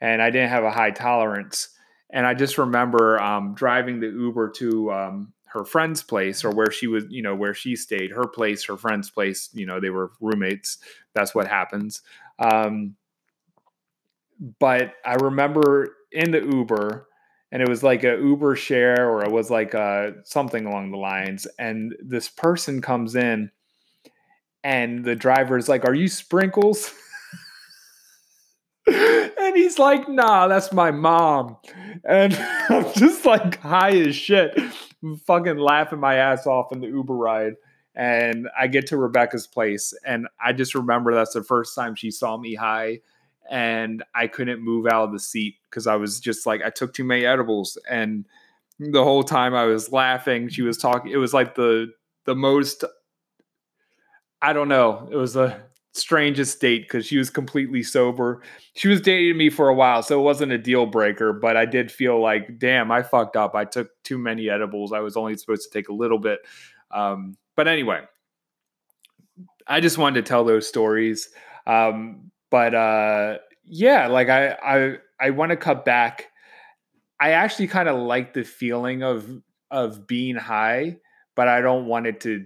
and 0.01 0.21
I 0.21 0.31
didn't 0.31 0.49
have 0.49 0.63
a 0.63 0.71
high 0.71 0.91
tolerance. 0.91 1.69
And 2.09 2.25
I 2.25 2.33
just 2.33 2.57
remember 2.57 3.21
um, 3.21 3.53
driving 3.53 3.99
the 3.99 4.07
Uber 4.07 4.51
to 4.57 4.91
um, 4.91 5.33
her 5.47 5.65
friend's 5.65 6.03
place 6.03 6.43
or 6.43 6.51
where 6.51 6.71
she 6.71 6.87
was, 6.87 7.03
you 7.09 7.21
know, 7.21 7.35
where 7.35 7.53
she 7.53 7.75
stayed, 7.75 8.11
her 8.11 8.27
place, 8.27 8.63
her 8.65 8.77
friend's 8.77 9.09
place. 9.09 9.49
You 9.53 9.65
know, 9.65 9.79
they 9.79 9.89
were 9.89 10.11
roommates. 10.21 10.77
That's 11.13 11.35
what 11.35 11.47
happens. 11.47 12.01
Um, 12.39 12.95
but 14.59 14.93
I 15.05 15.15
remember 15.15 15.95
in 16.11 16.31
the 16.31 16.41
Uber, 16.41 17.07
and 17.51 17.61
it 17.61 17.69
was 17.69 17.83
like 17.83 18.03
a 18.03 18.17
Uber 18.17 18.55
share 18.55 19.09
or 19.09 19.23
it 19.23 19.31
was 19.31 19.49
like 19.49 19.73
a, 19.73 20.15
something 20.23 20.65
along 20.65 20.91
the 20.91 20.97
lines. 20.97 21.47
And 21.57 21.95
this 21.99 22.29
person 22.29 22.81
comes 22.81 23.15
in, 23.15 23.51
and 24.63 25.03
the 25.03 25.15
driver 25.15 25.57
is 25.57 25.69
like, 25.69 25.85
"Are 25.85 25.93
you 25.93 26.07
Sprinkles?" 26.07 26.93
and 28.87 29.55
he's 29.55 29.79
like, 29.79 30.07
"Nah, 30.07 30.47
that's 30.47 30.71
my 30.71 30.91
mom." 30.91 31.57
And 32.03 32.33
I'm 32.69 32.91
just 32.93 33.25
like 33.25 33.59
high 33.59 33.97
as 33.97 34.15
shit, 34.15 34.59
fucking 35.25 35.57
laughing 35.57 35.99
my 35.99 36.15
ass 36.15 36.47
off 36.47 36.71
in 36.71 36.81
the 36.81 36.87
Uber 36.87 37.15
ride. 37.15 37.53
And 37.95 38.47
I 38.57 38.67
get 38.67 38.87
to 38.87 38.97
Rebecca's 38.97 39.47
place, 39.47 39.93
and 40.05 40.27
I 40.43 40.53
just 40.53 40.75
remember 40.75 41.13
that's 41.13 41.33
the 41.33 41.43
first 41.43 41.73
time 41.75 41.95
she 41.95 42.11
saw 42.11 42.37
me 42.37 42.53
high 42.53 42.99
and 43.49 44.03
I 44.13 44.27
couldn't 44.27 44.61
move 44.61 44.87
out 44.87 45.05
of 45.05 45.11
the 45.13 45.19
seat 45.19 45.55
because 45.69 45.87
I 45.87 45.95
was 45.95 46.19
just 46.19 46.45
like 46.45 46.61
I 46.63 46.69
took 46.69 46.93
too 46.93 47.03
many 47.03 47.25
edibles 47.25 47.77
and 47.89 48.25
the 48.79 49.03
whole 49.03 49.23
time 49.23 49.53
I 49.53 49.65
was 49.65 49.91
laughing 49.91 50.49
she 50.49 50.61
was 50.61 50.77
talking 50.77 51.11
it 51.11 51.17
was 51.17 51.33
like 51.33 51.55
the 51.55 51.87
the 52.25 52.35
most 52.35 52.83
I 54.41 54.53
don't 54.53 54.67
know. 54.67 55.07
It 55.11 55.15
was 55.15 55.33
the 55.33 55.57
strangest 55.93 56.61
date 56.61 56.83
because 56.83 57.05
she 57.05 57.17
was 57.17 57.29
completely 57.29 57.81
sober. 57.81 58.43
She 58.75 58.87
was 58.87 59.01
dating 59.01 59.37
me 59.37 59.49
for 59.49 59.69
a 59.69 59.73
while 59.73 60.03
so 60.03 60.19
it 60.19 60.23
wasn't 60.23 60.51
a 60.51 60.57
deal 60.57 60.85
breaker 60.85 61.33
but 61.33 61.57
I 61.57 61.65
did 61.65 61.91
feel 61.91 62.21
like 62.21 62.59
damn 62.59 62.91
I 62.91 63.01
fucked 63.01 63.35
up. 63.35 63.55
I 63.55 63.65
took 63.65 63.89
too 64.03 64.17
many 64.17 64.49
edibles. 64.49 64.93
I 64.93 64.99
was 64.99 65.17
only 65.17 65.35
supposed 65.37 65.63
to 65.63 65.77
take 65.77 65.89
a 65.89 65.93
little 65.93 66.19
bit. 66.19 66.39
Um, 66.91 67.37
but 67.55 67.67
anyway 67.67 68.01
I 69.65 69.79
just 69.79 69.97
wanted 69.97 70.23
to 70.23 70.29
tell 70.29 70.45
those 70.45 70.67
stories. 70.67 71.29
Um, 71.65 72.31
but 72.49 72.73
uh 72.73 73.37
yeah 73.65 74.07
like 74.07 74.29
i 74.29 74.51
i 74.63 74.97
i 75.19 75.29
want 75.31 75.49
to 75.49 75.57
cut 75.57 75.83
back. 75.83 76.27
I 77.19 77.31
actually 77.31 77.67
kind 77.67 77.89
of 77.89 77.97
like 77.97 78.33
the 78.33 78.43
feeling 78.43 79.01
of 79.03 79.27
of 79.71 80.07
being 80.07 80.35
high 80.35 80.97
but 81.35 81.49
i 81.49 81.59
don't 81.59 81.87
want 81.87 82.07
it 82.07 82.21
to 82.21 82.45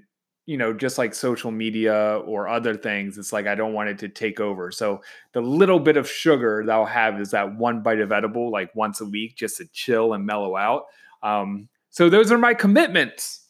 you 0.52 0.58
know 0.58 0.74
just 0.74 0.98
like 0.98 1.16
social 1.16 1.50
media 1.50 2.22
or 2.26 2.50
other 2.50 2.76
things 2.76 3.18
it's 3.18 3.32
like 3.32 3.48
i 3.48 3.56
don't 3.56 3.72
want 3.72 3.88
it 3.88 3.98
to 4.00 4.10
take 4.10 4.42
over. 4.42 4.70
So 4.70 5.02
the 5.32 5.40
little 5.40 5.80
bit 5.80 5.96
of 5.96 6.10
sugar 6.10 6.62
that 6.66 6.74
i'll 6.74 6.86
have 6.86 7.22
is 7.22 7.32
that 7.32 7.56
one 7.56 7.82
bite 7.82 8.02
of 8.02 8.12
edible 8.12 8.52
like 8.52 8.76
once 8.76 9.00
a 9.00 9.06
week 9.06 9.38
just 9.38 9.56
to 9.58 9.66
chill 9.72 10.12
and 10.12 10.26
mellow 10.26 10.58
out. 10.58 10.88
Um 11.24 11.70
so 11.90 12.10
those 12.10 12.34
are 12.34 12.38
my 12.38 12.54
commitments. 12.54 13.48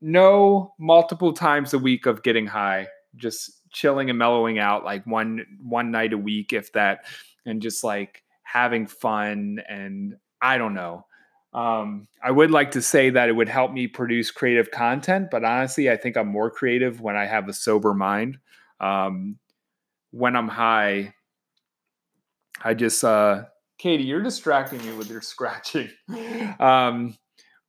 No 0.00 0.72
multiple 0.78 1.32
times 1.32 1.74
a 1.74 1.80
week 1.80 2.06
of 2.06 2.22
getting 2.22 2.46
high 2.46 2.86
just 3.16 3.50
chilling 3.72 4.08
and 4.08 4.18
mellowing 4.20 4.60
out 4.60 4.84
like 4.84 5.04
one 5.04 5.44
one 5.60 5.90
night 5.90 6.12
a 6.12 6.18
week 6.18 6.52
if 6.52 6.72
that 6.74 7.06
and 7.44 7.60
just 7.60 7.82
like 7.82 8.22
having 8.44 8.86
fun 8.86 9.60
and 9.68 10.14
i 10.40 10.58
don't 10.58 10.74
know 10.74 11.04
um, 11.56 12.06
i 12.22 12.30
would 12.30 12.50
like 12.50 12.70
to 12.70 12.80
say 12.80 13.10
that 13.10 13.28
it 13.28 13.32
would 13.32 13.48
help 13.48 13.72
me 13.72 13.86
produce 13.86 14.30
creative 14.30 14.70
content 14.70 15.28
but 15.30 15.44
honestly 15.44 15.90
i 15.90 15.96
think 15.96 16.16
i'm 16.16 16.28
more 16.28 16.50
creative 16.50 17.00
when 17.00 17.16
i 17.16 17.24
have 17.24 17.48
a 17.48 17.52
sober 17.52 17.94
mind. 17.94 18.38
Um, 18.78 19.38
when 20.10 20.36
i'm 20.36 20.48
high 20.48 21.12
i 22.62 22.74
just 22.74 23.02
uh 23.02 23.44
katie 23.78 24.04
you're 24.04 24.22
distracting 24.22 24.84
me 24.86 24.92
with 24.92 25.10
your 25.10 25.20
scratching. 25.32 25.90
Um, 26.60 27.16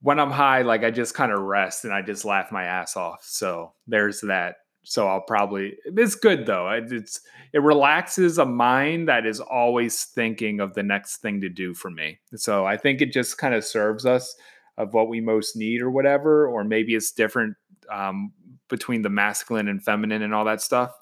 when 0.02 0.20
i'm 0.20 0.32
high 0.32 0.62
like 0.62 0.84
i 0.84 0.92
just 0.92 1.16
kind 1.16 1.32
of 1.32 1.40
rest 1.40 1.86
and 1.86 1.94
i 1.94 2.02
just 2.02 2.26
laugh 2.26 2.52
my 2.52 2.66
ass 2.66 2.96
off. 2.96 3.24
So 3.24 3.74
there's 3.88 4.22
that 4.22 4.58
so 4.90 5.06
I'll 5.06 5.20
probably 5.20 5.76
it's 5.84 6.16
good 6.16 6.46
though. 6.46 6.70
It's 6.70 7.20
it 7.52 7.62
relaxes 7.62 8.38
a 8.38 8.46
mind 8.46 9.10
that 9.10 9.26
is 9.26 9.42
always 9.42 10.06
thinking 10.06 10.62
of 10.62 10.76
the 10.76 10.84
next 10.84 11.18
thing 11.18 11.42
to 11.42 11.50
do 11.50 11.74
for 11.74 11.92
me. 11.92 12.20
So 12.36 12.66
I 12.66 12.78
think 12.78 13.02
it 13.02 13.12
just 13.12 13.38
kind 13.38 13.54
of 13.54 13.66
serves 13.66 14.06
us 14.06 14.34
of 14.78 14.94
what 14.94 15.10
we 15.10 15.20
most 15.20 15.58
need 15.58 15.82
or 15.82 15.92
whatever, 15.92 16.48
or 16.48 16.64
maybe 16.64 16.96
it's 16.96 17.12
different 17.12 17.58
um, 17.92 18.32
between 18.70 19.02
the 19.02 19.10
masculine 19.10 19.68
and 19.68 19.84
feminine 19.84 20.22
and 20.22 20.34
all 20.34 20.46
that 20.46 20.62
stuff. 20.62 20.94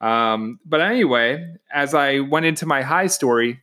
Um, 0.00 0.58
but 0.64 0.80
anyway, 0.80 1.54
as 1.72 1.94
I 1.94 2.20
went 2.20 2.46
into 2.46 2.66
my 2.66 2.82
high 2.82 3.06
story, 3.06 3.60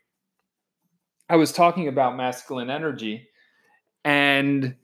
I 1.29 1.35
was 1.35 1.51
talking 1.51 1.89
about 1.89 2.15
masculine 2.15 2.69
energy 2.69 3.27
and 4.05 4.75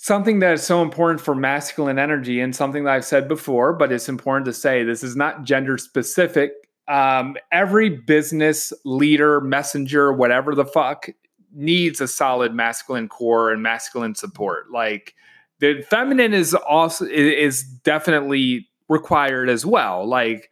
something 0.00 0.38
that 0.38 0.54
is 0.54 0.62
so 0.62 0.80
important 0.80 1.20
for 1.20 1.34
masculine 1.34 1.98
energy 1.98 2.40
and 2.40 2.54
something 2.54 2.84
that 2.84 2.94
I've 2.94 3.04
said 3.04 3.26
before, 3.26 3.72
but 3.72 3.90
it's 3.90 4.08
important 4.08 4.46
to 4.46 4.52
say 4.52 4.84
this 4.84 5.02
is 5.02 5.16
not 5.16 5.42
gender 5.42 5.76
specific. 5.76 6.52
Um, 6.86 7.36
every 7.50 7.90
business 7.90 8.72
leader, 8.84 9.40
messenger, 9.40 10.12
whatever 10.12 10.54
the 10.54 10.64
fuck, 10.64 11.08
needs 11.52 12.00
a 12.00 12.06
solid 12.06 12.54
masculine 12.54 13.08
core 13.08 13.50
and 13.50 13.60
masculine 13.60 14.14
support. 14.14 14.70
Like 14.72 15.16
the 15.58 15.82
feminine 15.82 16.32
is 16.32 16.54
also 16.54 17.04
is 17.04 17.64
definitely 17.64 18.68
required 18.88 19.48
as 19.48 19.66
well. 19.66 20.06
Like 20.06 20.48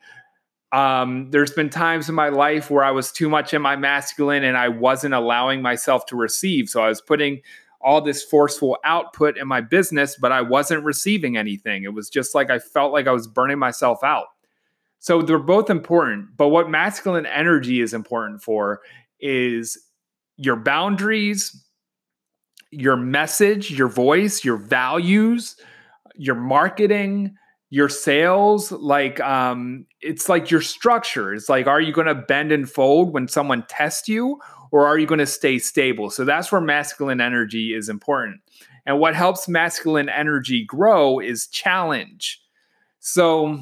um, 0.73 1.31
there's 1.31 1.53
been 1.53 1.71
times 1.71 2.09
in 2.09 2.17
my 2.17 2.31
life 2.31 2.69
where 2.69 2.83
I 2.83 2.91
was 2.91 3.13
too 3.13 3.29
much 3.29 3.55
in 3.55 3.63
my 3.63 3.77
masculine 3.77 4.43
and 4.43 4.57
I 4.57 4.69
wasn't 4.71 5.15
allowing 5.15 5.63
myself 5.63 6.05
to 6.07 6.17
receive. 6.17 6.69
So 6.69 6.83
I 6.83 6.89
was 6.89 7.01
putting 7.01 7.43
all 7.81 8.01
this 8.01 8.23
forceful 8.23 8.79
output 8.85 9.37
in 9.37 9.47
my 9.47 9.61
business, 9.61 10.17
but 10.21 10.33
I 10.33 10.43
wasn't 10.43 10.85
receiving 10.85 11.37
anything. 11.37 11.85
It 11.85 11.95
was 11.95 12.09
just 12.09 12.35
like 12.35 12.51
I 12.51 12.59
felt 12.59 12.93
like 12.93 13.07
I 13.07 13.13
was 13.13 13.27
burning 13.27 13.59
myself 13.59 14.03
out. 14.03 14.27
So 14.99 15.23
they're 15.23 15.39
both 15.39 15.71
important. 15.71 16.37
But 16.37 16.49
what 16.49 16.71
masculine 16.71 17.27
energy 17.27 17.81
is 17.81 17.95
important 17.95 18.43
for 18.43 18.81
is 19.21 19.79
your 20.37 20.57
boundaries, 20.57 21.65
your 22.71 22.97
message, 22.97 23.71
your 23.71 23.89
voice, 23.89 24.45
your 24.45 24.57
values, 24.57 25.57
your 26.17 26.35
marketing, 26.35 27.37
your 27.71 27.89
sales 27.89 28.71
like 28.71 29.19
um 29.21 29.85
it's 30.01 30.29
like 30.29 30.53
your 30.53 30.61
structure 30.61 31.35
it's 31.35 31.49
like 31.49 31.67
are 31.67 31.81
you 31.81 31.93
going 31.93 32.07
to 32.07 32.15
bend 32.15 32.53
and 32.53 32.71
fold 32.71 33.13
when 33.13 33.27
someone 33.27 33.65
tests 33.69 34.09
you 34.09 34.39
or 34.71 34.87
are 34.87 34.99
you 34.99 35.07
going 35.07 35.19
to 35.19 35.27
stay 35.27 35.59
stable? 35.59 36.11
So 36.11 36.25
that's 36.25 36.51
where 36.51 36.61
masculine 36.61 37.21
energy 37.21 37.75
is 37.75 37.89
important. 37.89 38.41
And 38.87 39.01
what 39.01 39.15
helps 39.17 39.49
masculine 39.49 40.09
energy 40.09 40.65
grow 40.65 41.19
is 41.19 41.49
challenge. 41.49 42.41
So 43.01 43.61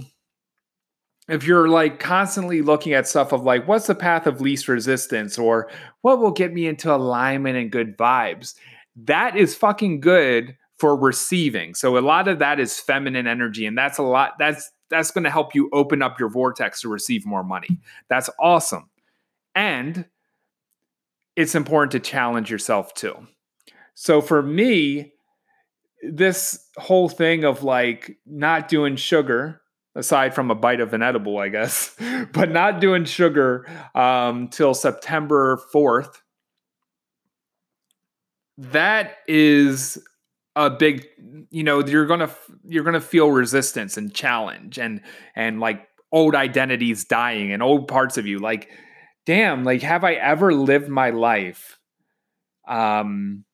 if 1.28 1.46
you're 1.46 1.68
like 1.68 1.98
constantly 1.98 2.62
looking 2.62 2.92
at 2.92 3.08
stuff 3.08 3.32
of 3.32 3.42
like, 3.42 3.66
what's 3.66 3.86
the 3.86 3.94
path 3.94 4.26
of 4.26 4.40
least 4.40 4.68
resistance 4.68 5.38
or 5.38 5.70
what 6.02 6.18
will 6.18 6.30
get 6.30 6.52
me 6.52 6.66
into 6.66 6.94
alignment 6.94 7.56
and 7.56 7.70
good 7.70 7.96
vibes, 7.96 8.54
that 8.96 9.36
is 9.36 9.54
fucking 9.54 10.00
good 10.00 10.56
for 10.76 10.96
receiving. 10.96 11.74
So 11.74 11.96
a 11.96 12.00
lot 12.00 12.28
of 12.28 12.38
that 12.40 12.60
is 12.60 12.78
feminine 12.78 13.26
energy 13.26 13.64
and 13.64 13.76
that's 13.76 13.98
a 13.98 14.02
lot 14.02 14.34
that's 14.38 14.70
that's 14.90 15.10
going 15.10 15.24
to 15.24 15.30
help 15.30 15.54
you 15.54 15.70
open 15.72 16.02
up 16.02 16.20
your 16.20 16.28
vortex 16.28 16.82
to 16.82 16.88
receive 16.88 17.24
more 17.24 17.42
money. 17.42 17.80
That's 18.08 18.28
awesome. 18.38 18.90
And 19.54 20.04
it's 21.36 21.54
important 21.54 21.92
to 21.92 22.00
challenge 22.00 22.50
yourself 22.50 22.94
too. 22.94 23.26
So 23.94 24.20
for 24.20 24.42
me, 24.42 25.12
this 26.02 26.68
whole 26.76 27.08
thing 27.08 27.44
of 27.44 27.62
like 27.62 28.18
not 28.26 28.68
doing 28.68 28.96
sugar, 28.96 29.60
aside 29.94 30.34
from 30.34 30.50
a 30.50 30.54
bite 30.54 30.80
of 30.80 30.92
an 30.92 31.02
edible, 31.02 31.38
I 31.38 31.48
guess, 31.48 31.96
but 32.32 32.50
not 32.50 32.80
doing 32.80 33.04
sugar 33.04 33.66
um, 33.94 34.48
till 34.48 34.74
September 34.74 35.60
4th, 35.72 36.20
that 38.58 39.16
is 39.26 39.98
a 40.56 40.70
big 40.70 41.06
you 41.50 41.64
know 41.64 41.84
you're 41.84 42.06
gonna 42.06 42.30
you're 42.64 42.84
gonna 42.84 43.00
feel 43.00 43.30
resistance 43.30 43.96
and 43.96 44.14
challenge 44.14 44.78
and 44.78 45.00
and 45.34 45.58
like 45.58 45.88
old 46.12 46.36
identities 46.36 47.04
dying 47.04 47.52
and 47.52 47.60
old 47.60 47.88
parts 47.88 48.16
of 48.16 48.26
you 48.26 48.38
like 48.38 48.70
damn, 49.26 49.64
like 49.64 49.82
have 49.82 50.04
I 50.04 50.14
ever 50.14 50.52
lived 50.54 50.88
my 50.88 51.10
life 51.10 51.78
um 52.66 53.44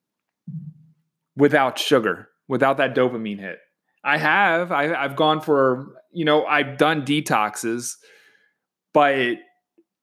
without 1.36 1.78
sugar, 1.78 2.28
without 2.48 2.76
that 2.78 2.94
dopamine 2.94 3.40
hit? 3.40 3.58
I 4.02 4.16
have. 4.16 4.72
I, 4.72 4.94
I've 4.94 5.16
gone 5.16 5.40
for, 5.40 5.94
you 6.12 6.24
know, 6.24 6.44
I've 6.46 6.78
done 6.78 7.04
detoxes, 7.04 7.96
but 8.94 9.14
it, 9.14 9.38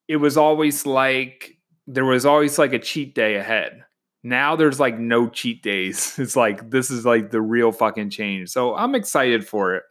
it 0.08 0.18
was 0.18 0.38
always 0.38 0.86
like 0.86 1.58
there 1.88 2.06
was 2.06 2.26
always 2.26 2.60
like 2.60 2.74
a 2.74 2.80
cheat 2.80 3.16
day 3.16 3.36
ahead. 3.36 3.84
Now 4.24 4.56
there's 4.56 4.80
like 4.80 5.00
no 5.00 5.30
cheat 5.30 5.64
days. 5.64 6.16
It's 6.20 6.36
like 6.36 6.70
this 6.70 6.92
is 6.92 7.06
like 7.06 7.32
the 7.32 7.42
real 7.42 7.72
fucking 7.72 8.10
change. 8.10 8.50
So 8.50 8.76
I'm 8.76 8.96
excited 8.96 9.48
for 9.48 9.76
it. 9.76 9.84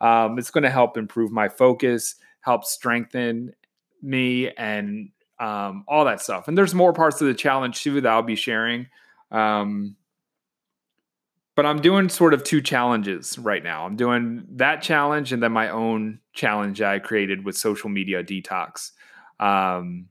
Um, 0.00 0.38
it's 0.38 0.50
going 0.50 0.64
to 0.64 0.70
help 0.70 0.96
improve 0.96 1.30
my 1.30 1.48
focus, 1.48 2.16
help 2.40 2.64
strengthen 2.64 3.52
me, 4.02 4.50
and 4.50 5.10
um, 5.42 5.84
all 5.88 6.04
that 6.04 6.20
stuff. 6.20 6.46
And 6.46 6.56
there's 6.56 6.72
more 6.72 6.92
parts 6.92 7.20
of 7.20 7.26
the 7.26 7.34
challenge 7.34 7.82
too 7.82 8.00
that 8.00 8.08
I'll 8.08 8.22
be 8.22 8.36
sharing. 8.36 8.86
Um, 9.32 9.96
but 11.56 11.66
I'm 11.66 11.80
doing 11.80 12.08
sort 12.08 12.32
of 12.32 12.44
two 12.44 12.62
challenges 12.62 13.36
right 13.38 13.62
now. 13.62 13.84
I'm 13.84 13.96
doing 13.96 14.44
that 14.52 14.82
challenge 14.82 15.32
and 15.32 15.42
then 15.42 15.50
my 15.50 15.68
own 15.68 16.20
challenge 16.32 16.80
I 16.80 17.00
created 17.00 17.44
with 17.44 17.56
social 17.56 17.90
media 17.90 18.22
detox. 18.22 18.92
Um, 19.40 20.06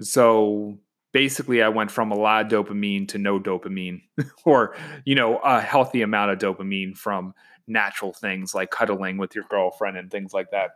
so 0.00 0.78
basically, 1.12 1.62
I 1.62 1.70
went 1.70 1.90
from 1.90 2.12
a 2.12 2.14
lot 2.14 2.44
of 2.44 2.52
dopamine 2.52 3.08
to 3.08 3.18
no 3.18 3.40
dopamine, 3.40 4.02
or 4.44 4.76
you 5.04 5.14
know, 5.14 5.38
a 5.38 5.60
healthy 5.60 6.02
amount 6.02 6.30
of 6.30 6.38
dopamine 6.38 6.96
from 6.96 7.34
natural 7.66 8.12
things 8.12 8.54
like 8.54 8.70
cuddling 8.70 9.16
with 9.16 9.34
your 9.34 9.44
girlfriend 9.48 9.96
and 9.96 10.10
things 10.10 10.32
like 10.32 10.50
that. 10.52 10.72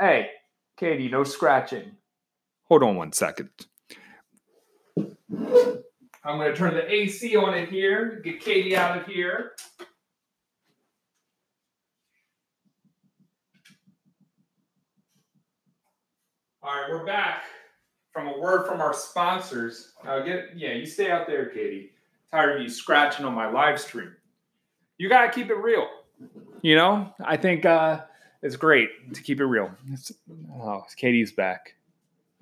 Hey, 0.00 0.30
Katie, 0.76 1.08
no 1.08 1.24
scratching. 1.24 1.96
Hold 2.68 2.82
on 2.82 2.96
one 2.96 3.12
second. 3.12 3.50
I'm 4.96 6.38
going 6.38 6.50
to 6.50 6.56
turn 6.56 6.74
the 6.74 6.90
AC 6.90 7.36
on 7.36 7.54
in 7.54 7.66
here, 7.66 8.20
get 8.24 8.40
Katie 8.40 8.74
out 8.74 8.98
of 8.98 9.06
here. 9.06 9.52
All 16.62 16.70
right, 16.70 16.88
we're 16.88 17.04
back 17.04 17.42
from 18.10 18.28
a 18.28 18.38
word 18.38 18.66
from 18.66 18.80
our 18.80 18.94
sponsors. 18.94 19.92
Uh, 20.06 20.20
get 20.20 20.56
yeah, 20.56 20.72
you 20.72 20.86
stay 20.86 21.10
out 21.10 21.26
there, 21.26 21.50
Katie. 21.50 21.90
Tired 22.30 22.56
of 22.56 22.62
you 22.62 22.70
scratching 22.70 23.26
on 23.26 23.34
my 23.34 23.50
live 23.50 23.78
stream. 23.78 24.12
You 24.96 25.10
gotta 25.10 25.30
keep 25.30 25.50
it 25.50 25.56
real. 25.56 25.86
You 26.62 26.76
know, 26.76 27.12
I 27.22 27.36
think 27.36 27.66
uh, 27.66 28.00
it's 28.42 28.56
great 28.56 29.12
to 29.12 29.20
keep 29.20 29.40
it 29.40 29.44
real. 29.44 29.70
It's, 29.92 30.10
oh, 30.54 30.84
Katie's 30.96 31.32
back. 31.32 31.74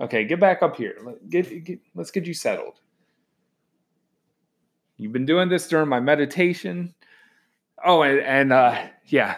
Okay, 0.01 0.25
get 0.25 0.41
back 0.41 0.63
up 0.63 0.77
here. 0.77 0.97
Get, 1.29 1.65
get, 1.65 1.81
let's 1.95 2.11
get 2.11 2.27
you 2.27 2.35
settled. 2.35 2.81
You've 4.97 5.13
been 5.13 5.27
doing 5.27 5.49
this 5.49 5.69
during 5.69 5.89
my 5.89 6.01
meditation. 6.01 6.95
Oh, 7.85 8.03
and, 8.03 8.21
and 8.21 8.53
uh, 8.53 8.87
yeah, 9.07 9.37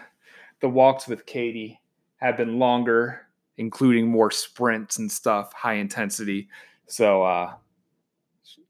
the 0.60 0.68
walks 0.68 1.06
with 1.06 1.26
Katie 1.26 1.80
have 2.16 2.36
been 2.36 2.58
longer, 2.58 3.22
including 3.56 4.08
more 4.08 4.30
sprints 4.30 4.98
and 4.98 5.10
stuff, 5.10 5.52
high 5.52 5.74
intensity. 5.74 6.48
So 6.86 7.22
uh, 7.22 7.54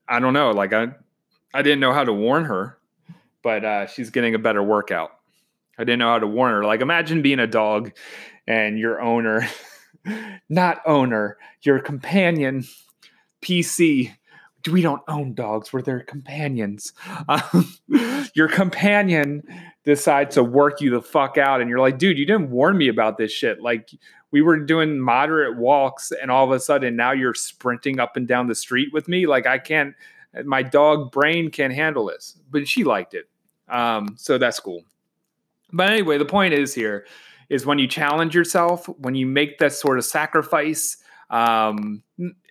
I 0.09 0.21
don't 0.21 0.33
know. 0.33 0.51
Like 0.51 0.73
I, 0.73 0.89
I 1.53 1.63
didn't 1.63 1.81
know 1.81 1.93
how 1.93 2.05
to 2.05 2.13
warn 2.13 2.45
her, 2.45 2.79
but 3.43 3.65
uh, 3.65 3.87
she's 3.87 4.11
getting 4.11 4.35
a 4.35 4.39
better 4.39 4.63
workout. 4.63 5.11
I 5.79 5.85
didn't 5.85 5.99
know 5.99 6.11
how 6.11 6.19
to 6.19 6.27
warn 6.27 6.53
her. 6.53 6.65
Like 6.65 6.81
imagine 6.81 7.23
being 7.23 7.41
a 7.41 7.47
dog 7.47 7.93
and 8.47 8.79
your 8.79 9.01
owner, 9.01 9.49
not 10.49 10.81
owner, 10.87 11.39
your 11.63 11.79
companion, 11.79 12.65
PC 13.43 14.15
we 14.71 14.83
don't 14.83 15.03
own 15.09 15.35
dogs 15.35 15.73
we're 15.73 15.83
their 15.83 16.01
companions. 16.01 16.93
Um, 17.29 17.75
your 18.35 18.49
companion 18.49 19.43
decides 19.85 20.35
to 20.35 20.43
work 20.43 20.81
you 20.81 20.91
the 20.91 21.03
fuck 21.03 21.37
out 21.37 21.61
and 21.61 21.69
you're 21.69 21.81
like 21.81 21.99
dude 21.99 22.19
you 22.19 22.25
didn't 22.25 22.51
warn 22.51 22.79
me 22.79 22.89
about 22.89 23.19
this 23.19 23.33
shit. 23.33 23.61
Like 23.61 23.91
we 24.31 24.43
were 24.43 24.59
doing 24.59 24.99
moderate 24.99 25.57
walks 25.57 26.13
and 26.13 26.31
all 26.31 26.45
of 26.45 26.51
a 26.51 26.61
sudden 26.61 26.97
now 26.97 27.13
you're 27.13 27.35
sprinting 27.35 28.01
up 28.01 28.17
and 28.17 28.27
down 28.27 28.47
the 28.47 28.55
street 28.55 28.93
with 28.93 29.09
me? 29.09 29.27
Like 29.27 29.47
i 29.47 29.59
can't 29.59 29.95
my 30.45 30.63
dog 30.63 31.13
brain 31.13 31.51
can't 31.51 31.73
handle 31.73 32.07
this. 32.07 32.39
But 32.51 32.67
she 32.67 32.85
liked 32.85 33.15
it. 33.15 33.29
Um, 33.69 34.15
so 34.19 34.39
that's 34.39 34.61
cool. 34.61 34.83
But 35.73 35.91
anyway 35.91 36.19
the 36.19 36.25
point 36.25 36.55
is 36.55 36.75
here 36.75 37.07
is 37.55 37.65
when 37.65 37.79
you 37.79 37.87
challenge 37.87 38.35
yourself 38.35 38.89
when 38.99 39.15
you 39.15 39.27
make 39.27 39.59
that 39.59 39.73
sort 39.73 39.99
of 39.99 40.05
sacrifice 40.05 40.97
um, 41.31 42.03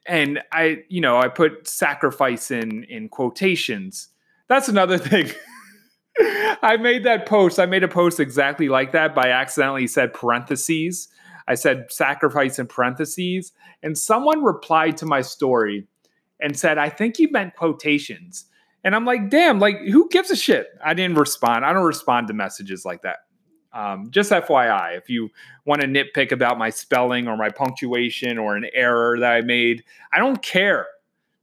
and 0.06 0.42
I, 0.52 0.84
you 0.90 1.02
know, 1.02 1.18
I 1.18 1.28
put 1.28 1.68
sacrifice 1.68 2.52
in 2.52 2.84
in 2.86 3.10
quotations. 3.10 4.10
That's 4.48 4.68
another 4.68 4.98
thing. 5.10 5.32
I 6.62 6.78
made 6.80 7.06
that 7.06 7.26
post. 7.26 7.60
I 7.60 7.66
made 7.66 7.84
a 7.84 7.88
post 7.88 8.20
exactly 8.20 8.70
like 8.70 8.92
that, 8.92 9.18
I 9.18 9.30
accidentally 9.30 9.88
said 9.88 10.14
parentheses. 10.14 11.08
I 11.48 11.56
said 11.56 11.92
sacrifice 11.92 12.58
in 12.60 12.68
parentheses, 12.68 13.52
and 13.82 13.98
someone 13.98 14.44
replied 14.44 14.96
to 14.98 15.06
my 15.06 15.22
story 15.22 15.88
and 16.40 16.58
said, 16.58 16.78
"I 16.78 16.90
think 16.90 17.20
you 17.20 17.30
meant 17.32 17.56
quotations." 17.56 18.46
And 18.84 18.96
I'm 18.96 19.06
like, 19.06 19.30
"Damn! 19.30 19.60
Like, 19.60 19.80
who 19.80 20.08
gives 20.10 20.30
a 20.30 20.36
shit?" 20.36 20.68
I 20.84 20.94
didn't 20.94 21.18
respond. 21.18 21.66
I 21.66 21.74
don't 21.74 21.86
respond 21.86 22.28
to 22.28 22.34
messages 22.34 22.86
like 22.86 23.02
that. 23.02 23.18
Um, 23.74 24.12
just 24.12 24.32
FYI, 24.32 24.98
if 24.98 25.10
you 25.10 25.30
want 25.66 25.82
to 25.82 25.88
nitpick 25.88 26.32
about 26.32 26.58
my 26.58 26.70
spelling 26.70 27.28
or 27.28 27.36
my 27.36 27.50
punctuation 27.50 28.38
or 28.38 28.56
an 28.56 28.68
error 28.74 29.20
that 29.20 29.32
I 29.32 29.42
made, 29.42 29.84
I 30.12 30.20
don't 30.20 30.42
care. 30.42 30.88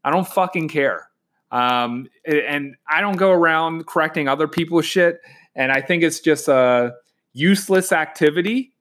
I 0.05 0.11
don't 0.11 0.27
fucking 0.27 0.69
care. 0.69 1.11
Um, 1.51 2.09
and 2.25 2.77
I 2.89 3.01
don't 3.01 3.17
go 3.17 3.33
around 3.33 3.87
correcting 3.87 4.29
other 4.29 4.47
people's 4.47 4.87
shit. 4.87 5.21
And 5.57 5.73
I 5.73 5.81
think 5.81 6.05
it's 6.05 6.21
just 6.21 6.47
a 6.47 6.95
useless 7.33 7.93
activity 7.93 8.73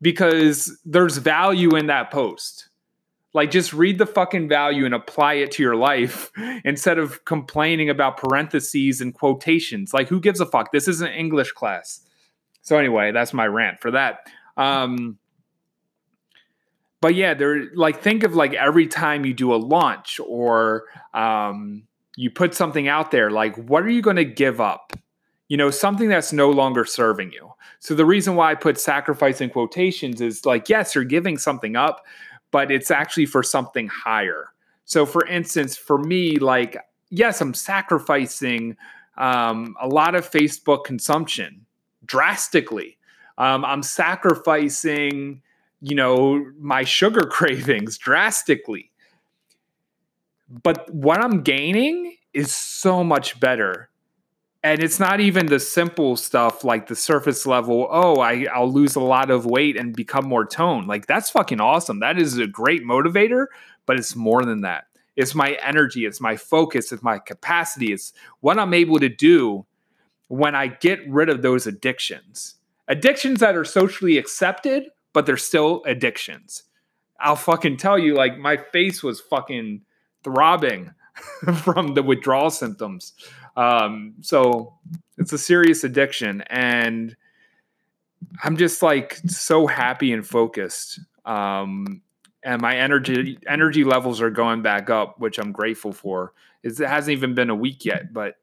because 0.00 0.78
there's 0.84 1.18
value 1.18 1.74
in 1.76 1.86
that 1.88 2.10
post. 2.10 2.68
Like, 3.32 3.52
just 3.52 3.72
read 3.72 3.98
the 3.98 4.06
fucking 4.06 4.48
value 4.48 4.84
and 4.84 4.94
apply 4.94 5.34
it 5.34 5.52
to 5.52 5.62
your 5.62 5.76
life 5.76 6.32
instead 6.64 6.98
of 6.98 7.24
complaining 7.24 7.88
about 7.88 8.16
parentheses 8.16 9.00
and 9.00 9.14
quotations. 9.14 9.94
Like, 9.94 10.08
who 10.08 10.20
gives 10.20 10.40
a 10.40 10.46
fuck? 10.46 10.72
This 10.72 10.88
is 10.88 11.00
an 11.00 11.12
English 11.12 11.52
class. 11.52 12.00
So 12.62 12.78
anyway, 12.78 13.12
that's 13.12 13.32
my 13.32 13.46
rant 13.46 13.80
for 13.80 13.90
that. 13.92 14.28
Um, 14.56 15.18
but 17.00 17.14
yeah, 17.14 17.34
there 17.34 17.74
like 17.74 18.00
think 18.02 18.24
of 18.24 18.34
like 18.34 18.52
every 18.54 18.86
time 18.86 19.24
you 19.24 19.32
do 19.32 19.54
a 19.54 19.56
launch 19.56 20.20
or 20.26 20.84
um, 21.14 21.84
you 22.16 22.30
put 22.30 22.54
something 22.54 22.88
out 22.88 23.10
there, 23.10 23.30
like 23.30 23.56
what 23.56 23.82
are 23.84 23.90
you 23.90 24.02
going 24.02 24.16
to 24.16 24.24
give 24.24 24.60
up? 24.60 24.92
You 25.48 25.56
know, 25.56 25.70
something 25.70 26.08
that's 26.08 26.32
no 26.32 26.50
longer 26.50 26.84
serving 26.84 27.32
you. 27.32 27.52
So 27.80 27.94
the 27.94 28.04
reason 28.04 28.36
why 28.36 28.52
I 28.52 28.54
put 28.54 28.78
sacrifice 28.78 29.40
in 29.40 29.50
quotations 29.50 30.20
is 30.20 30.44
like, 30.44 30.68
yes, 30.68 30.94
you're 30.94 31.04
giving 31.04 31.38
something 31.38 31.74
up, 31.74 32.04
but 32.50 32.70
it's 32.70 32.90
actually 32.90 33.26
for 33.26 33.42
something 33.42 33.88
higher. 33.88 34.50
So 34.84 35.06
for 35.06 35.26
instance, 35.26 35.76
for 35.76 35.98
me, 35.98 36.36
like, 36.36 36.76
yes, 37.08 37.40
I'm 37.40 37.54
sacrificing 37.54 38.76
um, 39.16 39.74
a 39.80 39.88
lot 39.88 40.14
of 40.14 40.30
Facebook 40.30 40.84
consumption 40.84 41.66
drastically. 42.10 42.98
Um, 43.38 43.64
I'm 43.64 43.84
sacrificing, 43.84 45.42
you 45.80 45.94
know, 45.94 46.44
my 46.58 46.82
sugar 46.82 47.20
cravings 47.30 47.96
drastically. 47.96 48.90
But 50.48 50.92
what 50.92 51.22
I'm 51.22 51.42
gaining 51.42 52.16
is 52.34 52.54
so 52.54 53.04
much 53.04 53.38
better. 53.38 53.90
And 54.64 54.82
it's 54.82 54.98
not 54.98 55.20
even 55.20 55.46
the 55.46 55.60
simple 55.60 56.16
stuff 56.16 56.64
like 56.64 56.88
the 56.88 56.96
surface 56.96 57.46
level, 57.46 57.86
oh, 57.90 58.16
I, 58.20 58.46
I'll 58.52 58.70
lose 58.70 58.96
a 58.96 59.00
lot 59.00 59.30
of 59.30 59.46
weight 59.46 59.76
and 59.76 59.94
become 59.94 60.26
more 60.26 60.44
toned. 60.44 60.88
Like, 60.88 61.06
that's 61.06 61.30
fucking 61.30 61.60
awesome. 61.60 62.00
That 62.00 62.18
is 62.18 62.36
a 62.38 62.46
great 62.46 62.82
motivator, 62.82 63.46
but 63.86 63.96
it's 63.96 64.16
more 64.16 64.44
than 64.44 64.62
that. 64.62 64.84
It's 65.16 65.34
my 65.34 65.56
energy, 65.62 66.04
it's 66.04 66.20
my 66.20 66.36
focus, 66.36 66.92
it's 66.92 67.02
my 67.02 67.18
capacity, 67.18 67.92
it's 67.92 68.12
what 68.40 68.58
I'm 68.58 68.74
able 68.74 68.98
to 68.98 69.08
do 69.08 69.66
when 70.30 70.54
I 70.54 70.68
get 70.68 71.00
rid 71.08 71.28
of 71.28 71.42
those 71.42 71.66
addictions. 71.66 72.54
Addictions 72.86 73.40
that 73.40 73.56
are 73.56 73.64
socially 73.64 74.16
accepted, 74.16 74.84
but 75.12 75.26
they're 75.26 75.36
still 75.36 75.82
addictions. 75.86 76.62
I'll 77.18 77.34
fucking 77.34 77.78
tell 77.78 77.98
you, 77.98 78.14
like, 78.14 78.38
my 78.38 78.56
face 78.56 79.02
was 79.02 79.20
fucking 79.20 79.82
throbbing 80.22 80.94
from 81.64 81.94
the 81.94 82.04
withdrawal 82.04 82.50
symptoms. 82.50 83.12
Um, 83.56 84.14
so 84.20 84.74
it's 85.18 85.32
a 85.32 85.38
serious 85.38 85.82
addiction. 85.82 86.42
And 86.42 87.16
I'm 88.44 88.56
just 88.56 88.82
like 88.82 89.16
so 89.26 89.66
happy 89.66 90.12
and 90.12 90.24
focused. 90.24 91.00
Um, 91.24 92.02
and 92.44 92.62
my 92.62 92.76
energy 92.76 93.36
energy 93.48 93.82
levels 93.82 94.20
are 94.20 94.30
going 94.30 94.62
back 94.62 94.90
up, 94.90 95.18
which 95.18 95.38
I'm 95.38 95.50
grateful 95.50 95.92
for. 95.92 96.34
It 96.62 96.78
hasn't 96.78 97.16
even 97.16 97.34
been 97.34 97.50
a 97.50 97.54
week 97.54 97.84
yet, 97.84 98.12
but 98.12 98.36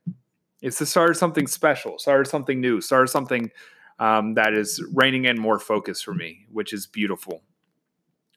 it's 0.62 0.80
the 0.80 0.86
start 0.86 1.18
something 1.18 1.48
special, 1.48 2.00
start 2.00 2.28
something 2.28 2.60
new, 2.60 2.82
start 2.82 3.10
something 3.10 3.52
um, 4.00 4.34
that 4.36 4.54
is 4.54 4.84
reining 4.94 5.26
in 5.26 5.40
more 5.40 5.60
focus 5.60 6.02
for 6.02 6.14
me, 6.14 6.46
which 6.52 6.74
is 6.74 6.88
beautiful. 6.88 7.44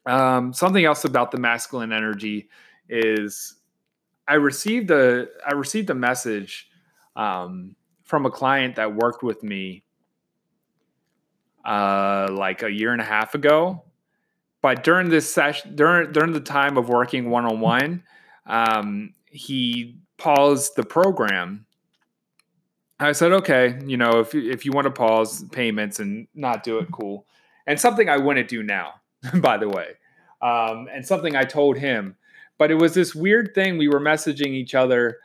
Um, 0.05 0.53
something 0.53 0.83
else 0.83 1.05
about 1.05 1.31
the 1.31 1.37
masculine 1.37 1.91
energy 1.91 2.49
is 2.89 3.55
I 4.27 4.35
received 4.35 4.91
a 4.91 5.27
I 5.45 5.53
received 5.53 5.89
a 5.89 5.95
message 5.95 6.69
um, 7.15 7.75
from 8.03 8.25
a 8.25 8.31
client 8.31 8.75
that 8.75 8.95
worked 8.95 9.23
with 9.23 9.43
me 9.43 9.83
uh, 11.65 12.27
like 12.31 12.63
a 12.63 12.71
year 12.71 12.93
and 12.93 13.01
a 13.01 13.05
half 13.05 13.35
ago. 13.35 13.83
But 14.61 14.83
during 14.83 15.09
this 15.09 15.31
session, 15.31 15.75
during 15.75 16.11
during 16.11 16.33
the 16.33 16.39
time 16.39 16.77
of 16.77 16.89
working 16.89 17.29
one 17.29 17.45
on 17.45 17.59
one, 17.59 18.03
he 19.25 19.99
paused 20.17 20.75
the 20.75 20.83
program 20.83 21.65
I 23.01 23.13
said, 23.13 23.31
okay, 23.31 23.79
you 23.85 23.97
know, 23.97 24.19
if 24.19 24.35
if 24.35 24.65
you 24.65 24.71
want 24.71 24.85
to 24.85 24.91
pause 24.91 25.43
payments 25.51 25.99
and 25.99 26.27
not 26.35 26.63
do 26.63 26.79
it, 26.79 26.91
cool. 26.91 27.25
And 27.65 27.79
something 27.79 28.09
I 28.09 28.17
wouldn't 28.17 28.47
do 28.47 28.63
now, 28.63 28.95
by 29.35 29.57
the 29.57 29.69
way, 29.69 29.93
um, 30.41 30.87
and 30.91 31.05
something 31.05 31.35
I 31.35 31.43
told 31.43 31.77
him. 31.77 32.15
But 32.57 32.69
it 32.69 32.75
was 32.75 32.93
this 32.93 33.15
weird 33.15 33.53
thing. 33.55 33.77
We 33.77 33.87
were 33.87 33.99
messaging 33.99 34.53
each 34.53 34.75
other, 34.75 35.17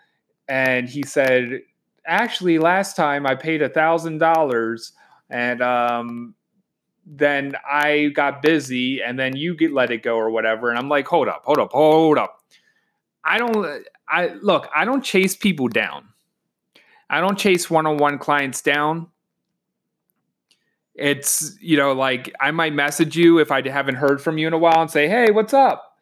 and 0.49 0.89
he 0.89 1.03
said, 1.03 1.63
actually, 2.07 2.59
last 2.59 2.97
time 2.97 3.27
I 3.27 3.35
paid 3.35 3.63
a 3.63 3.69
thousand 3.69 4.19
dollars, 4.19 4.93
and 5.29 5.61
um, 5.61 6.35
then 7.05 7.55
I 7.69 8.07
got 8.15 8.43
busy, 8.43 9.03
and 9.03 9.19
then 9.19 9.37
you 9.37 9.55
get 9.55 9.73
let 9.73 9.91
it 9.91 10.03
go 10.03 10.17
or 10.17 10.31
whatever. 10.31 10.71
And 10.71 10.79
I'm 10.79 10.89
like, 10.89 11.07
hold 11.07 11.29
up, 11.29 11.43
hold 11.45 11.59
up, 11.59 11.73
hold 11.73 12.19
up. 12.19 12.41
I 13.23 13.39
don't. 13.39 13.85
I 14.09 14.29
look. 14.41 14.69
I 14.75 14.85
don't 14.85 15.05
chase 15.05 15.37
people 15.37 15.69
down. 15.69 16.09
I 17.09 17.21
don't 17.21 17.39
chase 17.39 17.71
one-on-one 17.71 18.19
clients 18.19 18.63
down. 18.63 19.09
It's, 20.95 21.57
you 21.61 21.77
know, 21.77 21.93
like 21.93 22.33
I 22.41 22.51
might 22.51 22.73
message 22.73 23.17
you 23.17 23.39
if 23.39 23.51
I 23.51 23.67
haven't 23.69 23.97
heard 23.97 24.21
from 24.21 24.39
you 24.39 24.47
in 24.47 24.53
a 24.53 24.59
while 24.59 24.81
and 24.81 24.91
say, 24.91 25.09
"Hey, 25.09 25.31
what's 25.31 25.53
up?" 25.53 25.97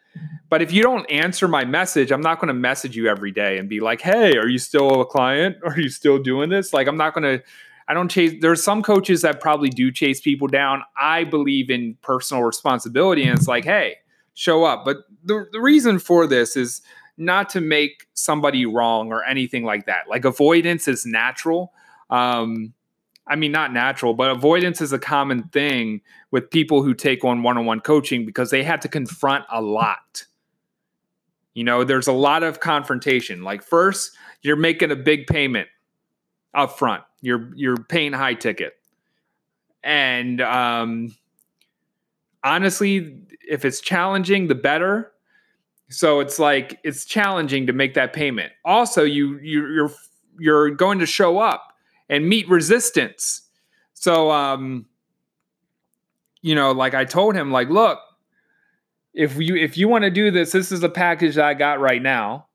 But 0.49 0.63
if 0.63 0.73
you 0.73 0.83
don't 0.83 1.05
answer 1.11 1.49
my 1.49 1.65
message, 1.65 2.13
I'm 2.13 2.21
not 2.21 2.39
going 2.39 2.49
to 2.49 2.55
message 2.55 2.95
you 2.97 3.09
every 3.09 3.33
day 3.33 3.59
and 3.59 3.69
be 3.69 3.81
like, 3.81 4.01
"Hey, 4.01 4.37
are 4.37 4.47
you 4.47 4.59
still 4.59 5.01
a 5.01 5.07
client? 5.07 5.57
Are 5.65 5.79
you 5.79 5.89
still 5.89 6.19
doing 6.19 6.49
this?" 6.49 6.73
Like 6.73 6.87
I'm 6.87 6.97
not 6.97 7.13
going 7.13 7.25
to 7.25 7.45
I 7.87 7.95
don't 7.95 8.11
chase 8.11 8.35
there's 8.41 8.63
some 8.63 8.83
coaches 8.83 9.23
that 9.23 9.41
probably 9.41 9.69
do 9.69 9.91
chase 9.91 10.21
people 10.21 10.49
down. 10.49 10.83
I 10.97 11.25
believe 11.25 11.71
in 11.71 11.97
personal 12.03 12.45
responsibility 12.45 13.25
and 13.25 13.37
it's 13.37 13.49
like, 13.49 13.65
"Hey, 13.65 13.97
show 14.35 14.65
up." 14.65 14.85
But 14.85 14.99
the 15.25 15.47
the 15.53 15.61
reason 15.61 15.99
for 15.99 16.27
this 16.27 16.57
is 16.57 16.83
not 17.17 17.49
to 17.51 17.61
make 17.61 18.07
somebody 18.15 18.67
wrong 18.67 19.13
or 19.13 19.25
anything 19.25 19.65
like 19.65 19.87
that. 19.87 20.09
Like 20.09 20.25
avoidance 20.25 20.89
is 20.89 21.07
natural. 21.07 21.73
Um, 22.11 22.75
I 23.27 23.37
mean, 23.37 23.53
not 23.53 23.73
natural, 23.73 24.15
but 24.15 24.31
avoidance 24.31 24.81
is 24.81 24.93
a 24.93 24.99
common 24.99 25.45
thing 25.45 26.03
with 26.31 26.51
people 26.51 26.83
who 26.83 26.93
take 26.93 27.25
on 27.25 27.43
one 27.43 27.57
on 27.57 27.65
one 27.65 27.81
coaching 27.81 28.27
because 28.27 28.51
they 28.51 28.63
had 28.63 28.83
to 28.83 28.89
confront 28.89 29.45
a 29.51 29.63
lot. 29.63 30.25
You 31.55 31.65
know, 31.65 31.85
there's 31.85 32.09
a 32.09 32.13
lot 32.13 32.43
of 32.43 32.61
confrontation. 32.61 33.43
Like, 33.43 33.63
first, 33.63 34.17
you're 34.43 34.57
making 34.57 34.91
a 34.91 34.97
big 34.97 35.27
payment 35.27 35.69
up 36.53 36.79
front, 36.79 37.03
you're, 37.21 37.51
you're 37.57 37.77
paying 37.77 38.13
high 38.13 38.35
ticket. 38.35 38.75
And 39.83 40.41
um, 40.41 41.15
honestly, 42.43 43.19
if 43.49 43.65
it's 43.65 43.81
challenging, 43.81 44.49
the 44.49 44.55
better 44.55 45.13
so 45.95 46.21
it's 46.21 46.39
like 46.39 46.79
it's 46.83 47.05
challenging 47.05 47.67
to 47.67 47.73
make 47.73 47.95
that 47.95 48.13
payment. 48.13 48.53
Also, 48.65 49.05
you, 49.05 49.39
you 49.39 49.67
you're 49.69 49.93
you're 50.39 50.71
going 50.71 50.99
to 50.99 51.07
show 51.07 51.39
up 51.39 51.73
and 52.09 52.29
meet 52.29 52.49
resistance. 52.49 53.43
So 53.95 54.31
um 54.31 54.87
you 56.43 56.55
know, 56.55 56.73
like 56.73 56.93
I 56.93 57.07
told 57.07 57.35
him 57.35 57.51
like, 57.51 57.71
look, 57.71 57.99
if 59.15 59.37
you 59.37 59.57
if 59.57 59.79
you 59.79 59.89
want 59.89 60.05
to 60.05 60.11
do 60.11 60.31
this, 60.31 60.53
this 60.53 60.73
is 60.73 60.81
the 60.81 60.91
package 60.91 61.37
that 61.37 61.45
I 61.45 61.55
got 61.55 61.81
right 61.81 62.03
now. 62.03 62.47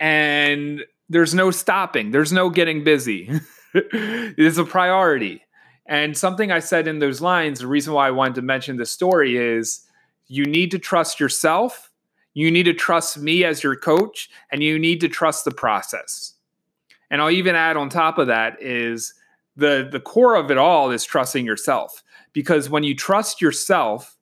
And 0.00 0.82
there's 1.08 1.34
no 1.34 1.50
stopping. 1.50 2.10
There's 2.10 2.32
no 2.32 2.48
getting 2.48 2.82
busy. 2.82 3.30
it's 3.74 4.58
a 4.58 4.64
priority. 4.64 5.42
And 5.86 6.16
something 6.16 6.50
I 6.50 6.60
said 6.60 6.88
in 6.88 7.00
those 7.00 7.20
lines, 7.20 7.60
the 7.60 7.66
reason 7.66 7.92
why 7.92 8.08
I 8.08 8.12
wanted 8.12 8.36
to 8.36 8.42
mention 8.42 8.76
this 8.76 8.90
story 8.90 9.36
is 9.36 9.82
you 10.26 10.44
need 10.44 10.70
to 10.70 10.78
trust 10.78 11.20
yourself 11.20 11.91
you 12.34 12.50
need 12.50 12.64
to 12.64 12.74
trust 12.74 13.18
me 13.18 13.44
as 13.44 13.62
your 13.62 13.76
coach 13.76 14.30
and 14.50 14.62
you 14.62 14.78
need 14.78 15.00
to 15.00 15.08
trust 15.08 15.44
the 15.44 15.50
process. 15.50 16.34
And 17.10 17.20
I'll 17.20 17.30
even 17.30 17.54
add 17.54 17.76
on 17.76 17.88
top 17.88 18.18
of 18.18 18.26
that 18.28 18.60
is 18.62 19.14
the 19.56 19.86
the 19.90 20.00
core 20.00 20.34
of 20.34 20.50
it 20.50 20.56
all 20.56 20.90
is 20.90 21.04
trusting 21.04 21.44
yourself 21.44 22.02
because 22.32 22.70
when 22.70 22.84
you 22.84 22.94
trust 22.94 23.42
yourself 23.42 24.16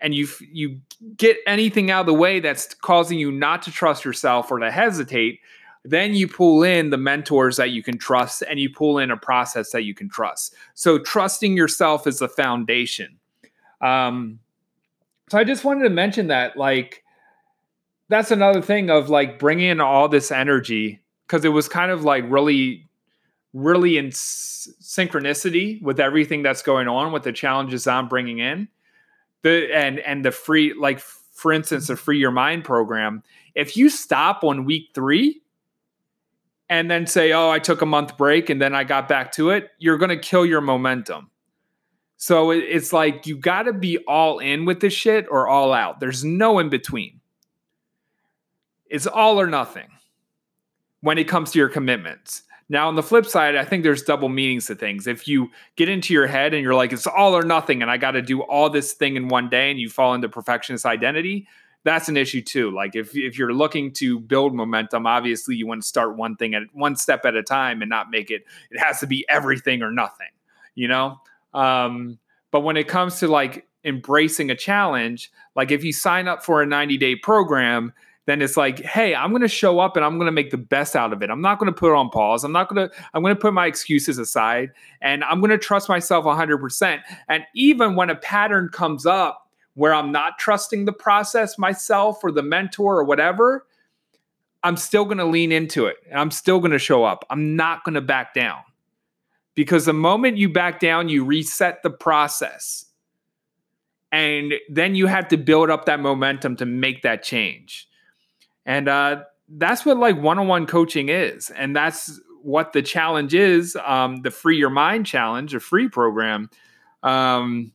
and 0.00 0.14
you 0.14 0.26
you 0.52 0.80
get 1.16 1.36
anything 1.46 1.90
out 1.90 2.00
of 2.00 2.06
the 2.06 2.14
way 2.14 2.40
that's 2.40 2.74
causing 2.74 3.18
you 3.18 3.30
not 3.30 3.62
to 3.62 3.70
trust 3.70 4.04
yourself 4.04 4.50
or 4.50 4.58
to 4.58 4.72
hesitate, 4.72 5.38
then 5.84 6.14
you 6.14 6.26
pull 6.26 6.64
in 6.64 6.90
the 6.90 6.96
mentors 6.96 7.56
that 7.56 7.70
you 7.70 7.82
can 7.82 7.98
trust 7.98 8.42
and 8.48 8.58
you 8.58 8.68
pull 8.70 8.98
in 8.98 9.10
a 9.10 9.16
process 9.16 9.70
that 9.70 9.84
you 9.84 9.94
can 9.94 10.08
trust. 10.08 10.54
So 10.74 10.98
trusting 10.98 11.56
yourself 11.56 12.06
is 12.06 12.18
the 12.18 12.28
foundation. 12.28 13.18
Um, 13.80 14.40
so 15.28 15.38
I 15.38 15.44
just 15.44 15.64
wanted 15.64 15.84
to 15.84 15.90
mention 15.90 16.28
that, 16.28 16.56
like, 16.56 17.01
that's 18.12 18.30
another 18.30 18.60
thing 18.60 18.90
of 18.90 19.08
like 19.08 19.38
bringing 19.38 19.68
in 19.68 19.80
all 19.80 20.08
this 20.08 20.30
energy 20.30 21.00
because 21.26 21.44
it 21.44 21.50
was 21.50 21.68
kind 21.68 21.90
of 21.90 22.04
like 22.04 22.24
really 22.28 22.88
really 23.54 23.96
in 23.96 24.06
synchronicity 24.08 25.80
with 25.82 26.00
everything 26.00 26.42
that's 26.42 26.62
going 26.62 26.88
on 26.88 27.12
with 27.12 27.22
the 27.22 27.32
challenges 27.32 27.86
I'm 27.86 28.08
bringing 28.08 28.38
in. 28.38 28.68
The 29.42 29.74
and 29.74 29.98
and 30.00 30.24
the 30.24 30.30
free 30.30 30.74
like 30.78 31.00
for 31.00 31.52
instance 31.52 31.86
the 31.86 31.96
free 31.96 32.18
your 32.18 32.30
mind 32.30 32.64
program. 32.64 33.22
If 33.54 33.76
you 33.76 33.88
stop 33.88 34.44
on 34.44 34.64
week 34.64 34.90
3 34.94 35.40
and 36.68 36.90
then 36.90 37.06
say 37.06 37.32
oh 37.32 37.50
I 37.50 37.58
took 37.58 37.82
a 37.82 37.86
month 37.86 38.16
break 38.16 38.50
and 38.50 38.60
then 38.60 38.74
I 38.74 38.84
got 38.84 39.08
back 39.08 39.32
to 39.32 39.50
it 39.50 39.70
you're 39.78 39.98
going 39.98 40.10
to 40.10 40.18
kill 40.18 40.46
your 40.46 40.60
momentum. 40.60 41.30
So 42.18 42.52
it's 42.52 42.92
like 42.92 43.26
you 43.26 43.36
got 43.36 43.64
to 43.64 43.72
be 43.72 43.98
all 44.06 44.38
in 44.38 44.64
with 44.64 44.80
this 44.80 44.92
shit 44.92 45.26
or 45.28 45.48
all 45.48 45.72
out. 45.72 45.98
There's 45.98 46.22
no 46.22 46.60
in 46.60 46.68
between 46.68 47.21
it's 48.92 49.06
all 49.06 49.40
or 49.40 49.46
nothing 49.46 49.88
when 51.00 51.18
it 51.18 51.24
comes 51.24 51.50
to 51.50 51.58
your 51.58 51.70
commitments. 51.70 52.42
Now, 52.68 52.88
on 52.88 52.94
the 52.94 53.02
flip 53.02 53.26
side, 53.26 53.56
I 53.56 53.64
think 53.64 53.82
there's 53.82 54.02
double 54.02 54.28
meanings 54.28 54.66
to 54.66 54.74
things. 54.74 55.06
If 55.06 55.26
you 55.26 55.50
get 55.76 55.88
into 55.88 56.14
your 56.14 56.26
head 56.26 56.54
and 56.54 56.62
you're 56.62 56.74
like, 56.74 56.92
it's 56.92 57.06
all 57.06 57.34
or 57.34 57.42
nothing, 57.42 57.82
and 57.82 57.90
I 57.90 57.96
got 57.96 58.12
to 58.12 58.22
do 58.22 58.42
all 58.42 58.70
this 58.70 58.92
thing 58.92 59.16
in 59.16 59.28
one 59.28 59.48
day, 59.48 59.70
and 59.70 59.80
you 59.80 59.88
fall 59.88 60.14
into 60.14 60.28
perfectionist 60.28 60.86
identity, 60.86 61.48
that's 61.84 62.08
an 62.08 62.16
issue 62.16 62.42
too. 62.42 62.70
Like 62.70 62.94
if 62.94 63.16
if 63.16 63.36
you're 63.36 63.52
looking 63.52 63.92
to 63.94 64.20
build 64.20 64.54
momentum, 64.54 65.06
obviously 65.06 65.56
you 65.56 65.66
want 65.66 65.82
to 65.82 65.88
start 65.88 66.16
one 66.16 66.36
thing 66.36 66.54
at 66.54 66.62
one 66.72 66.94
step 66.94 67.24
at 67.24 67.34
a 67.34 67.42
time 67.42 67.82
and 67.82 67.88
not 67.88 68.10
make 68.10 68.30
it. 68.30 68.44
It 68.70 68.78
has 68.78 69.00
to 69.00 69.06
be 69.06 69.26
everything 69.28 69.82
or 69.82 69.90
nothing, 69.90 70.28
you 70.74 70.86
know. 70.86 71.18
Um, 71.54 72.18
but 72.50 72.60
when 72.60 72.76
it 72.76 72.88
comes 72.88 73.18
to 73.20 73.28
like 73.28 73.66
embracing 73.84 74.50
a 74.50 74.54
challenge, 74.54 75.32
like 75.56 75.70
if 75.70 75.82
you 75.82 75.92
sign 75.92 76.28
up 76.28 76.44
for 76.44 76.62
a 76.62 76.66
90 76.66 76.98
day 76.98 77.16
program 77.16 77.92
then 78.26 78.40
it's 78.40 78.56
like, 78.56 78.80
hey, 78.80 79.14
I'm 79.14 79.30
going 79.30 79.42
to 79.42 79.48
show 79.48 79.80
up 79.80 79.96
and 79.96 80.04
I'm 80.04 80.16
going 80.16 80.26
to 80.26 80.32
make 80.32 80.50
the 80.50 80.58
best 80.58 80.94
out 80.94 81.12
of 81.12 81.22
it. 81.22 81.30
I'm 81.30 81.40
not 81.40 81.58
going 81.58 81.72
to 81.72 81.76
put 81.78 81.90
it 81.90 81.96
on 81.96 82.08
pause. 82.08 82.44
I'm 82.44 82.52
not 82.52 82.68
going 82.68 82.88
to, 82.88 82.94
I'm 83.14 83.22
going 83.22 83.34
to 83.34 83.40
put 83.40 83.52
my 83.52 83.66
excuses 83.66 84.18
aside 84.18 84.70
and 85.00 85.24
I'm 85.24 85.40
going 85.40 85.50
to 85.50 85.58
trust 85.58 85.88
myself 85.88 86.24
100%. 86.24 87.00
And 87.28 87.44
even 87.54 87.96
when 87.96 88.10
a 88.10 88.14
pattern 88.14 88.68
comes 88.72 89.06
up 89.06 89.50
where 89.74 89.92
I'm 89.92 90.12
not 90.12 90.38
trusting 90.38 90.84
the 90.84 90.92
process 90.92 91.58
myself 91.58 92.22
or 92.22 92.30
the 92.30 92.42
mentor 92.42 92.98
or 92.98 93.04
whatever, 93.04 93.66
I'm 94.62 94.76
still 94.76 95.04
going 95.04 95.18
to 95.18 95.24
lean 95.24 95.50
into 95.50 95.86
it 95.86 95.96
and 96.08 96.20
I'm 96.20 96.30
still 96.30 96.60
going 96.60 96.72
to 96.72 96.78
show 96.78 97.02
up. 97.02 97.24
I'm 97.30 97.56
not 97.56 97.82
going 97.82 97.94
to 97.94 98.00
back 98.00 98.34
down 98.34 98.60
because 99.56 99.86
the 99.86 99.92
moment 99.92 100.36
you 100.36 100.48
back 100.48 100.78
down, 100.78 101.08
you 101.08 101.24
reset 101.24 101.82
the 101.82 101.90
process. 101.90 102.86
And 104.12 104.54
then 104.68 104.94
you 104.94 105.06
have 105.06 105.26
to 105.28 105.38
build 105.38 105.70
up 105.70 105.86
that 105.86 105.98
momentum 105.98 106.54
to 106.56 106.66
make 106.66 107.02
that 107.02 107.22
change. 107.22 107.88
And 108.64 108.88
uh, 108.88 109.24
that's 109.48 109.84
what 109.84 109.96
like 109.96 110.20
one 110.20 110.38
on 110.38 110.48
one 110.48 110.66
coaching 110.66 111.08
is. 111.08 111.50
And 111.50 111.74
that's 111.74 112.20
what 112.42 112.72
the 112.72 112.82
challenge 112.82 113.34
is 113.34 113.76
um, 113.84 114.22
the 114.22 114.30
Free 114.30 114.56
Your 114.56 114.70
Mind 114.70 115.06
Challenge, 115.06 115.54
a 115.54 115.60
free 115.60 115.88
program. 115.88 116.50
Um, 117.02 117.72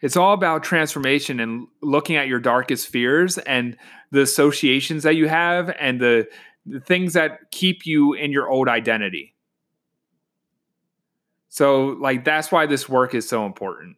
it's 0.00 0.16
all 0.16 0.32
about 0.32 0.62
transformation 0.62 1.40
and 1.40 1.66
looking 1.82 2.16
at 2.16 2.28
your 2.28 2.38
darkest 2.38 2.88
fears 2.88 3.38
and 3.38 3.76
the 4.10 4.20
associations 4.20 5.02
that 5.02 5.16
you 5.16 5.28
have 5.28 5.74
and 5.78 6.00
the, 6.00 6.28
the 6.66 6.80
things 6.80 7.14
that 7.14 7.50
keep 7.50 7.84
you 7.84 8.14
in 8.14 8.30
your 8.30 8.48
old 8.48 8.68
identity. 8.68 9.34
So, 11.48 11.96
like, 12.00 12.24
that's 12.24 12.52
why 12.52 12.66
this 12.66 12.88
work 12.88 13.14
is 13.14 13.28
so 13.28 13.44
important. 13.44 13.96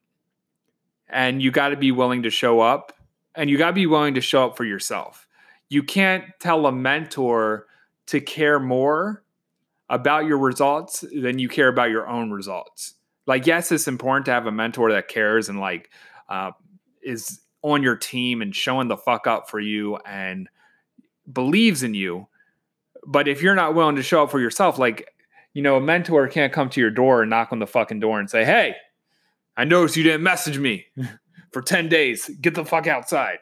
And 1.08 1.42
you 1.42 1.50
got 1.50 1.70
to 1.70 1.76
be 1.76 1.92
willing 1.92 2.22
to 2.22 2.30
show 2.30 2.60
up 2.60 2.92
and 3.34 3.50
you 3.50 3.58
got 3.58 3.68
to 3.68 3.72
be 3.74 3.86
willing 3.86 4.14
to 4.14 4.20
show 4.20 4.46
up 4.46 4.56
for 4.56 4.64
yourself 4.64 5.26
you 5.70 5.82
can't 5.82 6.24
tell 6.40 6.66
a 6.66 6.72
mentor 6.72 7.66
to 8.06 8.20
care 8.20 8.60
more 8.60 9.24
about 9.88 10.26
your 10.26 10.38
results 10.38 11.04
than 11.14 11.38
you 11.38 11.48
care 11.48 11.68
about 11.68 11.90
your 11.90 12.06
own 12.08 12.30
results. 12.30 12.94
Like, 13.26 13.46
yes, 13.46 13.72
it's 13.72 13.88
important 13.88 14.26
to 14.26 14.32
have 14.32 14.46
a 14.46 14.52
mentor 14.52 14.92
that 14.92 15.08
cares 15.08 15.48
and 15.48 15.60
like 15.60 15.90
uh, 16.28 16.50
is 17.02 17.40
on 17.62 17.82
your 17.82 17.96
team 17.96 18.42
and 18.42 18.54
showing 18.54 18.88
the 18.88 18.96
fuck 18.96 19.26
up 19.26 19.48
for 19.48 19.60
you 19.60 19.96
and 19.98 20.48
believes 21.32 21.82
in 21.82 21.94
you. 21.94 22.26
But 23.06 23.28
if 23.28 23.40
you're 23.40 23.54
not 23.54 23.74
willing 23.74 23.96
to 23.96 24.02
show 24.02 24.24
up 24.24 24.30
for 24.30 24.40
yourself, 24.40 24.78
like, 24.78 25.08
you 25.54 25.62
know, 25.62 25.76
a 25.76 25.80
mentor 25.80 26.26
can't 26.28 26.52
come 26.52 26.68
to 26.70 26.80
your 26.80 26.90
door 26.90 27.22
and 27.22 27.30
knock 27.30 27.52
on 27.52 27.60
the 27.60 27.66
fucking 27.66 28.00
door 28.00 28.18
and 28.18 28.28
say, 28.28 28.44
Hey, 28.44 28.74
I 29.56 29.64
noticed 29.64 29.96
you 29.96 30.02
didn't 30.02 30.22
message 30.22 30.58
me 30.58 30.86
for 31.52 31.62
10 31.62 31.88
days. 31.88 32.28
Get 32.40 32.54
the 32.54 32.64
fuck 32.64 32.86
outside. 32.86 33.38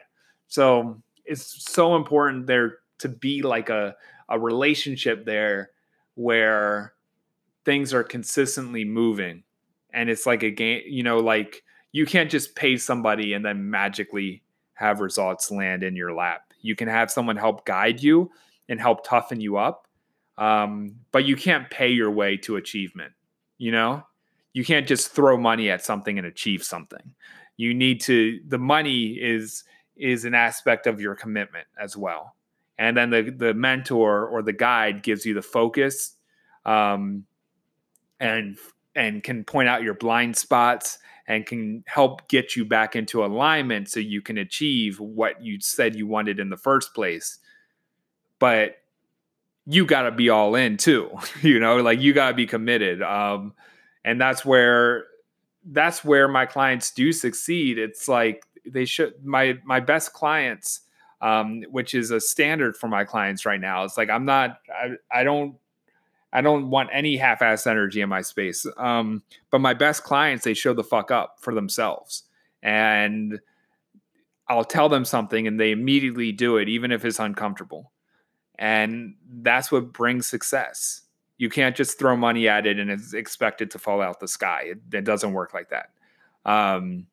So 0.47 1.01
it's 1.29 1.71
so 1.71 1.95
important 1.95 2.47
there 2.47 2.79
to 2.99 3.09
be 3.09 3.41
like 3.41 3.69
a, 3.69 3.95
a 4.29 4.39
relationship 4.39 5.25
there 5.25 5.71
where 6.15 6.93
things 7.65 7.93
are 7.93 8.03
consistently 8.03 8.83
moving. 8.83 9.43
And 9.93 10.09
it's 10.09 10.25
like 10.25 10.43
a 10.43 10.51
game 10.51 10.83
you 10.87 11.03
know 11.03 11.19
like 11.19 11.63
you 11.91 12.05
can't 12.05 12.29
just 12.29 12.55
pay 12.55 12.77
somebody 12.77 13.33
and 13.33 13.43
then 13.43 13.69
magically 13.69 14.43
have 14.73 14.99
results 14.99 15.51
land 15.51 15.83
in 15.83 15.95
your 15.95 16.13
lap. 16.13 16.53
You 16.61 16.75
can 16.75 16.87
have 16.87 17.09
someone 17.09 17.35
help 17.37 17.65
guide 17.65 18.03
you 18.03 18.29
and 18.67 18.79
help 18.79 19.05
toughen 19.05 19.41
you 19.41 19.57
up 19.57 19.87
um, 20.37 20.95
but 21.11 21.25
you 21.25 21.35
can't 21.35 21.69
pay 21.69 21.89
your 21.89 22.11
way 22.11 22.37
to 22.37 22.55
achievement 22.55 23.13
you 23.59 23.71
know? 23.71 24.03
You 24.53 24.65
can't 24.65 24.87
just 24.87 25.11
throw 25.11 25.37
money 25.37 25.69
at 25.69 25.85
something 25.85 26.17
and 26.17 26.25
achieve 26.25 26.63
something. 26.63 27.13
You 27.57 27.75
need 27.75 28.01
to 28.01 28.39
the 28.47 28.57
money 28.57 29.11
is 29.11 29.63
is 29.99 30.25
an 30.25 30.33
aspect 30.33 30.87
of 30.87 31.01
your 31.01 31.15
commitment 31.15 31.67
as 31.79 31.95
well. 31.95 32.35
And 32.77 32.95
then 32.95 33.09
the 33.09 33.29
the 33.29 33.53
mentor 33.53 34.25
or 34.25 34.41
the 34.41 34.53
guide 34.53 35.03
gives 35.03 35.25
you 35.25 35.33
the 35.33 35.41
focus 35.41 36.15
um, 36.65 37.25
and 38.19 38.57
and 38.95 39.23
can 39.23 39.43
point 39.43 39.67
out 39.67 39.83
your 39.83 39.93
blind 39.93 40.37
spots 40.37 40.97
and 41.27 41.45
can 41.45 41.83
help 41.87 42.27
get 42.27 42.55
you 42.55 42.65
back 42.65 42.95
into 42.95 43.23
alignment 43.23 43.89
so 43.89 43.99
you 43.99 44.21
can 44.21 44.37
achieve 44.37 44.99
what 44.99 45.41
you 45.43 45.59
said 45.59 45.95
you 45.95 46.07
wanted 46.07 46.39
in 46.39 46.49
the 46.49 46.57
first 46.57 46.93
place. 46.93 47.39
But 48.39 48.77
you 49.65 49.85
got 49.85 50.03
to 50.03 50.11
be 50.11 50.29
all 50.29 50.55
in 50.55 50.77
too 50.77 51.11
you 51.41 51.59
know 51.59 51.77
like 51.77 51.99
you 51.99 52.11
got 52.11 52.29
to 52.29 52.33
be 52.33 52.47
committed 52.47 53.03
um, 53.03 53.53
and 54.03 54.19
that's 54.19 54.43
where 54.43 55.05
that's 55.65 56.03
where 56.03 56.27
my 56.27 56.45
clients 56.45 56.91
do 56.91 57.11
succeed. 57.11 57.77
It's 57.77 58.07
like 58.07 58.45
they 58.71 58.85
should 58.85 59.13
my 59.23 59.57
my 59.63 59.79
best 59.79 60.13
clients 60.13 60.81
um, 61.21 61.63
which 61.69 61.93
is 61.95 62.11
a 62.11 62.19
standard 62.19 62.77
for 62.77 62.87
my 62.87 63.03
clients 63.03 63.45
right 63.45 63.61
now 63.61 63.83
it's 63.83 63.97
like 63.97 64.09
i'm 64.09 64.25
not 64.25 64.59
i, 64.73 65.19
I 65.19 65.23
don't 65.23 65.55
I 66.31 66.41
don't 66.41 66.69
want 66.69 66.89
any 66.93 67.17
half-ass 67.17 67.65
energy 67.65 68.01
in 68.01 68.09
my 68.09 68.21
space. 68.21 68.65
Um, 68.77 69.23
but 69.49 69.61
my 69.61 69.73
best 69.73 70.03
clients, 70.03 70.45
they 70.45 70.53
show 70.53 70.73
the 70.73 70.83
fuck 70.83 71.11
up 71.11 71.37
for 71.39 71.53
themselves, 71.55 72.23
and 72.61 73.39
I'll 74.47 74.63
tell 74.63 74.89
them 74.89 75.05
something, 75.05 75.47
and 75.47 75.59
they 75.59 75.71
immediately 75.71 76.31
do 76.31 76.57
it, 76.57 76.69
even 76.69 76.91
if 76.91 77.03
it's 77.03 77.19
uncomfortable. 77.19 77.91
And 78.57 79.15
that's 79.41 79.71
what 79.71 79.93
brings 79.93 80.27
success. 80.27 81.01
You 81.37 81.49
can't 81.49 81.75
just 81.75 81.97
throw 81.97 82.17
money 82.17 82.47
at 82.47 82.67
it 82.67 82.77
and 82.77 82.91
expect 83.13 83.61
it 83.61 83.71
to 83.71 83.79
fall 83.79 84.01
out 84.01 84.19
the 84.19 84.27
sky. 84.27 84.65
It, 84.65 84.79
it 84.91 85.05
doesn't 85.05 85.33
work 85.33 85.53
like 85.53 85.69
that. 85.69 85.91
Um, 86.45 87.07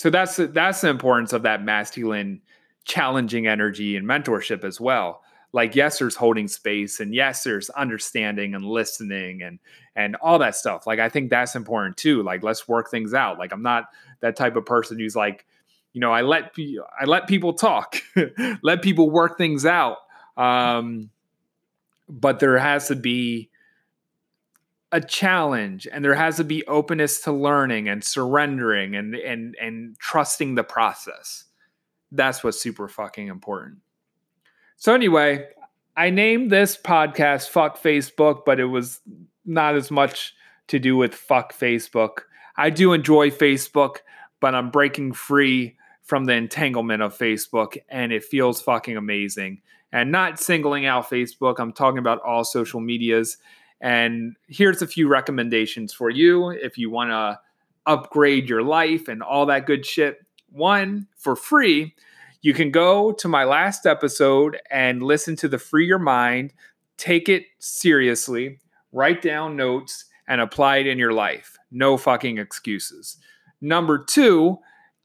so 0.00 0.08
that's 0.08 0.36
that's 0.36 0.80
the 0.80 0.88
importance 0.88 1.34
of 1.34 1.42
that 1.42 1.62
masculine, 1.62 2.40
challenging 2.86 3.46
energy 3.46 3.96
and 3.98 4.08
mentorship 4.08 4.64
as 4.64 4.80
well. 4.80 5.22
Like 5.52 5.74
yes 5.74 5.98
there's 5.98 6.16
holding 6.16 6.48
space 6.48 7.00
and 7.00 7.14
yes 7.14 7.44
there's 7.44 7.68
understanding 7.68 8.54
and 8.54 8.64
listening 8.64 9.42
and 9.42 9.58
and 9.94 10.16
all 10.16 10.38
that 10.38 10.56
stuff. 10.56 10.86
Like 10.86 11.00
i 11.00 11.10
think 11.10 11.28
that's 11.28 11.54
important 11.54 11.98
too. 11.98 12.22
Like 12.22 12.42
let's 12.42 12.66
work 12.66 12.90
things 12.90 13.12
out. 13.12 13.38
Like 13.38 13.52
i'm 13.52 13.62
not 13.62 13.90
that 14.20 14.36
type 14.36 14.56
of 14.56 14.64
person 14.64 14.98
who's 14.98 15.14
like 15.14 15.44
you 15.92 16.00
know 16.00 16.12
i 16.12 16.22
let 16.22 16.54
i 16.98 17.04
let 17.04 17.26
people 17.26 17.52
talk 17.52 17.96
let 18.62 18.80
people 18.80 19.10
work 19.10 19.36
things 19.36 19.66
out. 19.66 19.98
Um 20.38 21.10
but 22.08 22.40
there 22.40 22.56
has 22.56 22.88
to 22.88 22.96
be 22.96 23.49
a 24.92 25.00
challenge 25.00 25.86
and 25.90 26.04
there 26.04 26.14
has 26.14 26.36
to 26.36 26.44
be 26.44 26.66
openness 26.66 27.20
to 27.20 27.32
learning 27.32 27.88
and 27.88 28.02
surrendering 28.02 28.96
and 28.96 29.14
and 29.14 29.54
and 29.60 29.98
trusting 29.98 30.54
the 30.54 30.64
process 30.64 31.44
that's 32.12 32.42
what's 32.42 32.60
super 32.60 32.88
fucking 32.88 33.28
important 33.28 33.78
so 34.80 34.94
anyway, 34.94 35.46
I 35.94 36.08
named 36.08 36.50
this 36.50 36.74
podcast 36.74 37.50
Fuck 37.50 37.82
Facebook, 37.82 38.46
but 38.46 38.58
it 38.58 38.64
was 38.64 39.00
not 39.44 39.76
as 39.76 39.90
much 39.90 40.34
to 40.68 40.78
do 40.78 40.96
with 40.96 41.14
fuck 41.14 41.52
Facebook. 41.52 42.20
I 42.56 42.70
do 42.70 42.94
enjoy 42.94 43.28
Facebook, 43.28 43.96
but 44.40 44.54
I'm 44.54 44.70
breaking 44.70 45.12
free 45.12 45.76
from 46.02 46.24
the 46.24 46.32
entanglement 46.32 47.02
of 47.02 47.16
Facebook 47.16 47.76
and 47.90 48.10
it 48.10 48.24
feels 48.24 48.62
fucking 48.62 48.96
amazing. 48.96 49.60
And 49.92 50.10
not 50.10 50.40
singling 50.40 50.86
out 50.86 51.10
Facebook, 51.10 51.56
I'm 51.58 51.74
talking 51.74 51.98
about 51.98 52.22
all 52.22 52.44
social 52.44 52.80
medias. 52.80 53.36
And 53.80 54.36
here's 54.46 54.82
a 54.82 54.86
few 54.86 55.08
recommendations 55.08 55.92
for 55.92 56.10
you 56.10 56.50
if 56.50 56.76
you 56.76 56.90
want 56.90 57.10
to 57.10 57.40
upgrade 57.86 58.48
your 58.48 58.62
life 58.62 59.08
and 59.08 59.22
all 59.22 59.46
that 59.46 59.66
good 59.66 59.86
shit. 59.86 60.18
One, 60.50 61.06
for 61.16 61.34
free, 61.36 61.94
you 62.42 62.54
can 62.54 62.70
go 62.70 63.12
to 63.12 63.28
my 63.28 63.44
last 63.44 63.86
episode 63.86 64.58
and 64.70 65.02
listen 65.02 65.36
to 65.36 65.48
the 65.48 65.58
Free 65.58 65.86
Your 65.86 65.98
Mind, 65.98 66.52
take 66.96 67.28
it 67.28 67.44
seriously, 67.58 68.60
write 68.92 69.22
down 69.22 69.56
notes, 69.56 70.06
and 70.26 70.40
apply 70.40 70.78
it 70.78 70.86
in 70.86 70.98
your 70.98 71.12
life. 71.12 71.58
No 71.70 71.96
fucking 71.96 72.38
excuses. 72.38 73.18
Number 73.60 74.02
two, 74.02 74.58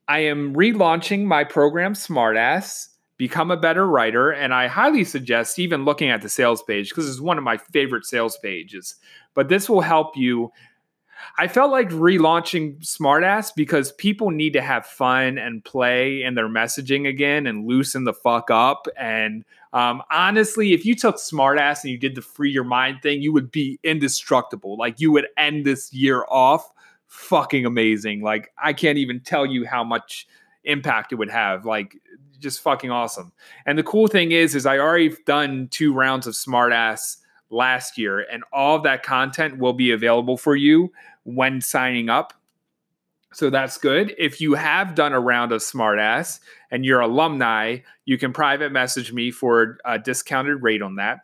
I 0.07 0.19
am 0.19 0.55
relaunching 0.55 1.25
my 1.25 1.43
program 1.43 1.93
Smartass, 1.93 2.89
Become 3.17 3.51
a 3.51 3.57
Better 3.57 3.87
Writer, 3.87 4.31
and 4.31 4.53
I 4.53 4.67
highly 4.67 5.03
suggest 5.03 5.57
even 5.57 5.85
looking 5.85 6.09
at 6.09 6.21
the 6.21 6.29
sales 6.29 6.61
page 6.63 6.89
because 6.89 7.09
it's 7.09 7.21
one 7.21 7.37
of 7.37 7.43
my 7.43 7.57
favorite 7.57 8.05
sales 8.05 8.37
pages. 8.37 8.95
But 9.33 9.47
this 9.47 9.69
will 9.69 9.81
help 9.81 10.17
you 10.17 10.51
I 11.37 11.47
felt 11.47 11.71
like 11.71 11.89
relaunching 11.89 12.79
Smartass 12.79 13.53
because 13.55 13.91
people 13.93 14.31
need 14.31 14.53
to 14.53 14.61
have 14.61 14.85
fun 14.85 15.37
and 15.37 15.63
play 15.63 16.23
in 16.23 16.35
their 16.35 16.47
messaging 16.47 17.07
again 17.07 17.47
and 17.47 17.65
loosen 17.65 18.03
the 18.03 18.13
fuck 18.13 18.49
up. 18.51 18.87
And 18.97 19.43
um, 19.73 20.01
honestly, 20.11 20.73
if 20.73 20.85
you 20.85 20.95
took 20.95 21.17
Smartass 21.17 21.83
and 21.83 21.91
you 21.91 21.97
did 21.97 22.15
the 22.15 22.21
free 22.21 22.51
your 22.51 22.63
mind 22.63 23.01
thing, 23.01 23.21
you 23.21 23.33
would 23.33 23.51
be 23.51 23.79
indestructible. 23.83 24.77
Like 24.77 24.99
you 24.99 25.11
would 25.11 25.27
end 25.37 25.65
this 25.65 25.91
year 25.93 26.25
off 26.29 26.71
fucking 27.07 27.65
amazing. 27.65 28.21
Like 28.21 28.51
I 28.61 28.73
can't 28.73 28.97
even 28.97 29.19
tell 29.19 29.45
you 29.45 29.65
how 29.65 29.83
much 29.83 30.27
impact 30.63 31.11
it 31.11 31.15
would 31.15 31.31
have. 31.31 31.65
Like 31.65 31.97
just 32.39 32.61
fucking 32.61 32.91
awesome. 32.91 33.31
And 33.65 33.77
the 33.77 33.83
cool 33.83 34.07
thing 34.07 34.31
is, 34.31 34.55
is 34.55 34.65
I 34.65 34.77
already 34.77 35.15
done 35.25 35.67
two 35.71 35.93
rounds 35.93 36.27
of 36.27 36.33
Smartass 36.33 37.17
last 37.49 37.97
year, 37.97 38.25
and 38.31 38.43
all 38.51 38.75
of 38.75 38.83
that 38.83 39.03
content 39.03 39.57
will 39.57 39.73
be 39.73 39.91
available 39.91 40.37
for 40.37 40.55
you 40.55 40.91
when 41.23 41.61
signing 41.61 42.09
up. 42.09 42.33
So 43.33 43.49
that's 43.49 43.77
good. 43.77 44.15
If 44.17 44.39
you 44.39 44.53
have 44.53 44.95
done 44.95 45.11
a 45.11 45.19
round 45.19 45.51
of 45.51 45.61
Smartass 45.61 46.39
and 46.71 46.85
you're 46.85 47.01
alumni, 47.01 47.79
you 48.05 48.17
can 48.17 48.31
private 48.31 48.71
message 48.71 49.11
me 49.11 49.29
for 49.29 49.77
a 49.83 49.99
discounted 49.99 50.63
rate 50.63 50.81
on 50.81 50.95
that. 50.95 51.19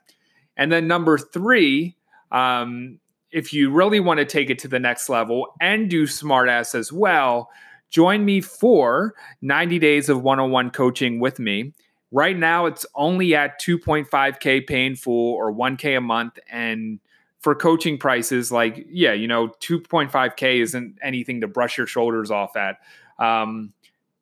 And 0.57 0.71
then 0.71 0.87
number 0.87 1.17
three, 1.17 1.95
um, 2.31 2.99
if 3.31 3.53
you 3.53 3.71
really 3.71 4.01
want 4.01 4.17
to 4.17 4.25
take 4.25 4.49
it 4.49 4.59
to 4.59 4.67
the 4.67 4.79
next 4.79 5.07
level 5.07 5.55
and 5.61 5.89
do 5.89 6.03
Smartass 6.03 6.75
as 6.75 6.91
well, 6.91 7.49
join 7.91 8.25
me 8.25 8.41
for 8.41 9.13
90 9.41 9.77
days 9.77 10.09
of 10.09 10.23
one 10.23 10.39
on 10.39 10.49
one 10.49 10.71
coaching 10.71 11.19
with 11.19 11.37
me. 11.37 11.73
Right 12.11 12.37
now, 12.37 12.65
it's 12.65 12.85
only 12.95 13.35
at 13.35 13.61
2.5K 13.61 14.65
paying 14.65 14.95
full 14.95 15.35
or 15.35 15.53
1K 15.53 15.97
a 15.97 16.01
month. 16.01 16.39
And 16.49 16.99
for 17.39 17.53
coaching 17.53 17.97
prices, 17.97 18.51
like, 18.51 18.85
yeah, 18.89 19.13
you 19.13 19.27
know, 19.27 19.49
2.5K 19.59 20.61
isn't 20.61 20.97
anything 21.01 21.41
to 21.41 21.47
brush 21.47 21.77
your 21.77 21.87
shoulders 21.87 22.31
off 22.31 22.55
at. 22.55 22.77
Um, 23.19 23.73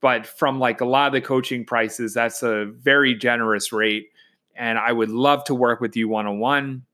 but 0.02 0.28
from 0.28 0.60
like 0.60 0.82
a 0.82 0.86
lot 0.86 1.08
of 1.08 1.14
the 1.14 1.22
coaching 1.22 1.66
prices, 1.66 2.14
that's 2.14 2.44
a 2.44 2.66
very 2.66 3.16
generous 3.16 3.72
rate. 3.72 4.10
And 4.56 4.78
I 4.78 4.92
would 4.92 5.10
love 5.10 5.44
to 5.46 5.56
work 5.56 5.80
with 5.80 5.96
you 5.96 6.10
one 6.10 6.26
on 6.26 6.40
one. 6.40 6.86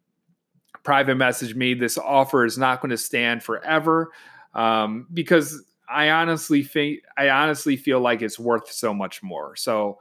Private 0.83 1.15
message 1.15 1.55
me. 1.55 1.73
This 1.73 1.97
offer 1.97 2.45
is 2.45 2.57
not 2.57 2.81
going 2.81 2.91
to 2.91 2.97
stand 2.97 3.43
forever 3.43 4.11
um, 4.53 5.07
because 5.13 5.63
I 5.89 6.10
honestly 6.10 6.63
think 6.63 7.02
I 7.17 7.30
honestly 7.30 7.78
feel 7.78 8.00
like 8.00 8.21
it's 8.21 8.39
worth 8.39 8.71
so 8.71 8.93
much 8.93 9.21
more. 9.24 9.56
So 9.56 10.00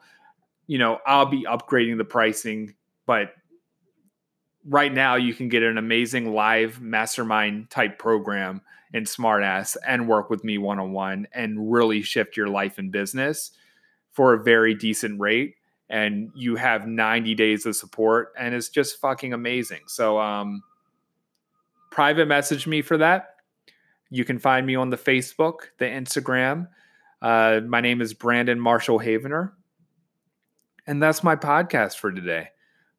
you 0.67 0.79
know, 0.79 0.99
I'll 1.07 1.27
be 1.27 1.45
upgrading 1.45 1.99
the 1.99 2.05
pricing, 2.05 2.75
but 3.07 3.35
right 4.67 4.93
now 4.93 5.17
you 5.17 5.35
can 5.35 5.49
get 5.49 5.63
an 5.63 5.79
amazing 5.79 6.33
live 6.33 6.81
mastermind 6.81 7.71
type 7.71 7.99
program 7.99 8.63
in 8.93 9.05
Smartass 9.05 9.77
and 9.87 10.09
work 10.09 10.31
with 10.31 10.45
me 10.45 10.57
one 10.57 10.79
on 10.79 10.93
one 10.93 11.27
and 11.35 11.73
really 11.73 12.01
shift 12.01 12.37
your 12.37 12.49
life 12.49 12.79
and 12.79 12.91
business 12.91 13.51
for 14.13 14.35
a 14.35 14.43
very 14.43 14.75
decent 14.75 15.21
rate. 15.21 15.57
And 15.91 16.31
you 16.35 16.57
have 16.57 16.87
90 16.87 17.35
days 17.35 17.67
of 17.67 17.77
support, 17.77 18.33
and 18.39 18.55
it's 18.55 18.71
just 18.71 19.01
fucking 19.01 19.35
amazing. 19.35 19.83
So, 19.87 20.19
um, 20.19 20.63
private 21.91 22.27
message 22.27 22.67
me 22.67 22.81
for 22.81 22.97
that. 22.97 23.34
You 24.11 24.25
can 24.25 24.39
find 24.39 24.67
me 24.67 24.75
on 24.75 24.91
the 24.91 24.97
Facebook, 24.97 25.71
the 25.79 25.87
Instagram. 25.87 26.69
Uh, 27.21 27.61
my 27.67 27.81
name 27.81 28.01
is 28.01 28.15
Brandon 28.15 28.61
Marshall 28.61 29.01
Havener. 29.01 29.53
And 30.87 31.03
that's 31.03 31.25
my 31.25 31.37
podcast 31.37 31.97
for 31.97 32.13
today. 32.13 32.49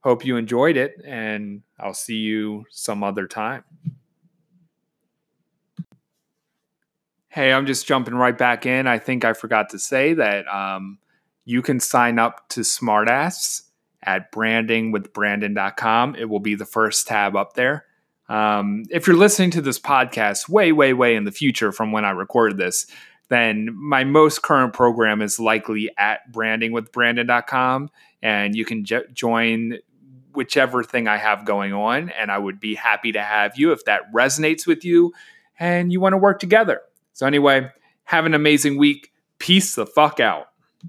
Hope 0.02 0.26
you 0.26 0.38
enjoyed 0.38 0.78
it, 0.78 1.02
and 1.04 1.64
I'll 1.80 1.94
see 1.94 2.18
you 2.18 2.66
some 2.70 3.04
other 3.04 3.28
time. 3.28 3.64
Hey, 7.30 7.52
I'm 7.52 7.66
just 7.66 7.88
jumping 7.88 8.14
right 8.16 8.38
back 8.38 8.66
in. 8.66 8.88
I 8.88 9.00
think 9.00 9.26
I 9.26 9.34
forgot 9.34 9.70
to 9.72 9.80
say 9.80 10.14
that 10.14 10.48
um, 10.48 11.00
you 11.44 11.62
can 11.62 11.80
sign 11.80 12.18
up 12.18 12.48
to 12.50 12.62
Smartass 12.62 13.64
at 14.04 14.32
brandingwithbrandon.com. 14.32 16.16
It 16.16 16.30
will 16.30 16.40
be 16.40 16.56
the 16.56 16.66
first 16.66 17.08
tab 17.08 17.36
up 17.36 17.54
there. 17.54 17.86
Um, 18.28 18.84
if 18.90 19.08
you're 19.08 19.16
listening 19.16 19.52
to 19.52 19.62
this 19.62 19.80
podcast 19.80 20.50
way, 20.50 20.72
way, 20.72 20.94
way 20.94 21.16
in 21.16 21.26
the 21.26 21.32
future 21.32 21.72
from 21.72 21.92
when 21.92 22.06
I 22.06 22.12
recorded 22.12 22.58
this, 22.58 22.88
then 23.30 23.70
my 23.76 24.04
most 24.04 24.42
current 24.42 24.74
program 24.74 25.22
is 25.22 25.40
likely 25.40 25.90
at 25.98 26.32
brandingwithbrandon.com. 26.32 27.90
And 28.22 28.56
you 28.56 28.66
can 28.66 28.86
jo- 28.86 29.04
join 29.14 29.80
whichever 30.34 30.84
thing 30.84 31.08
I 31.08 31.18
have 31.18 31.46
going 31.46 31.74
on. 31.74 32.10
And 32.10 32.32
I 32.32 32.38
would 32.38 32.60
be 32.60 32.76
happy 32.76 33.12
to 33.14 33.22
have 33.22 33.58
you 33.58 33.72
if 33.72 33.86
that 33.86 34.12
resonates 34.14 34.68
with 34.68 34.84
you 34.84 35.14
and 35.60 35.92
you 35.92 36.00
want 36.00 36.14
to 36.14 36.18
work 36.18 36.40
together. 36.40 36.82
So, 37.14 37.26
anyway, 37.26 37.70
have 38.06 38.26
an 38.26 38.34
amazing 38.34 38.78
week. 38.78 39.12
Peace 39.40 39.76
the 39.76 39.86
fuck 39.86 40.20
out. 40.20 40.48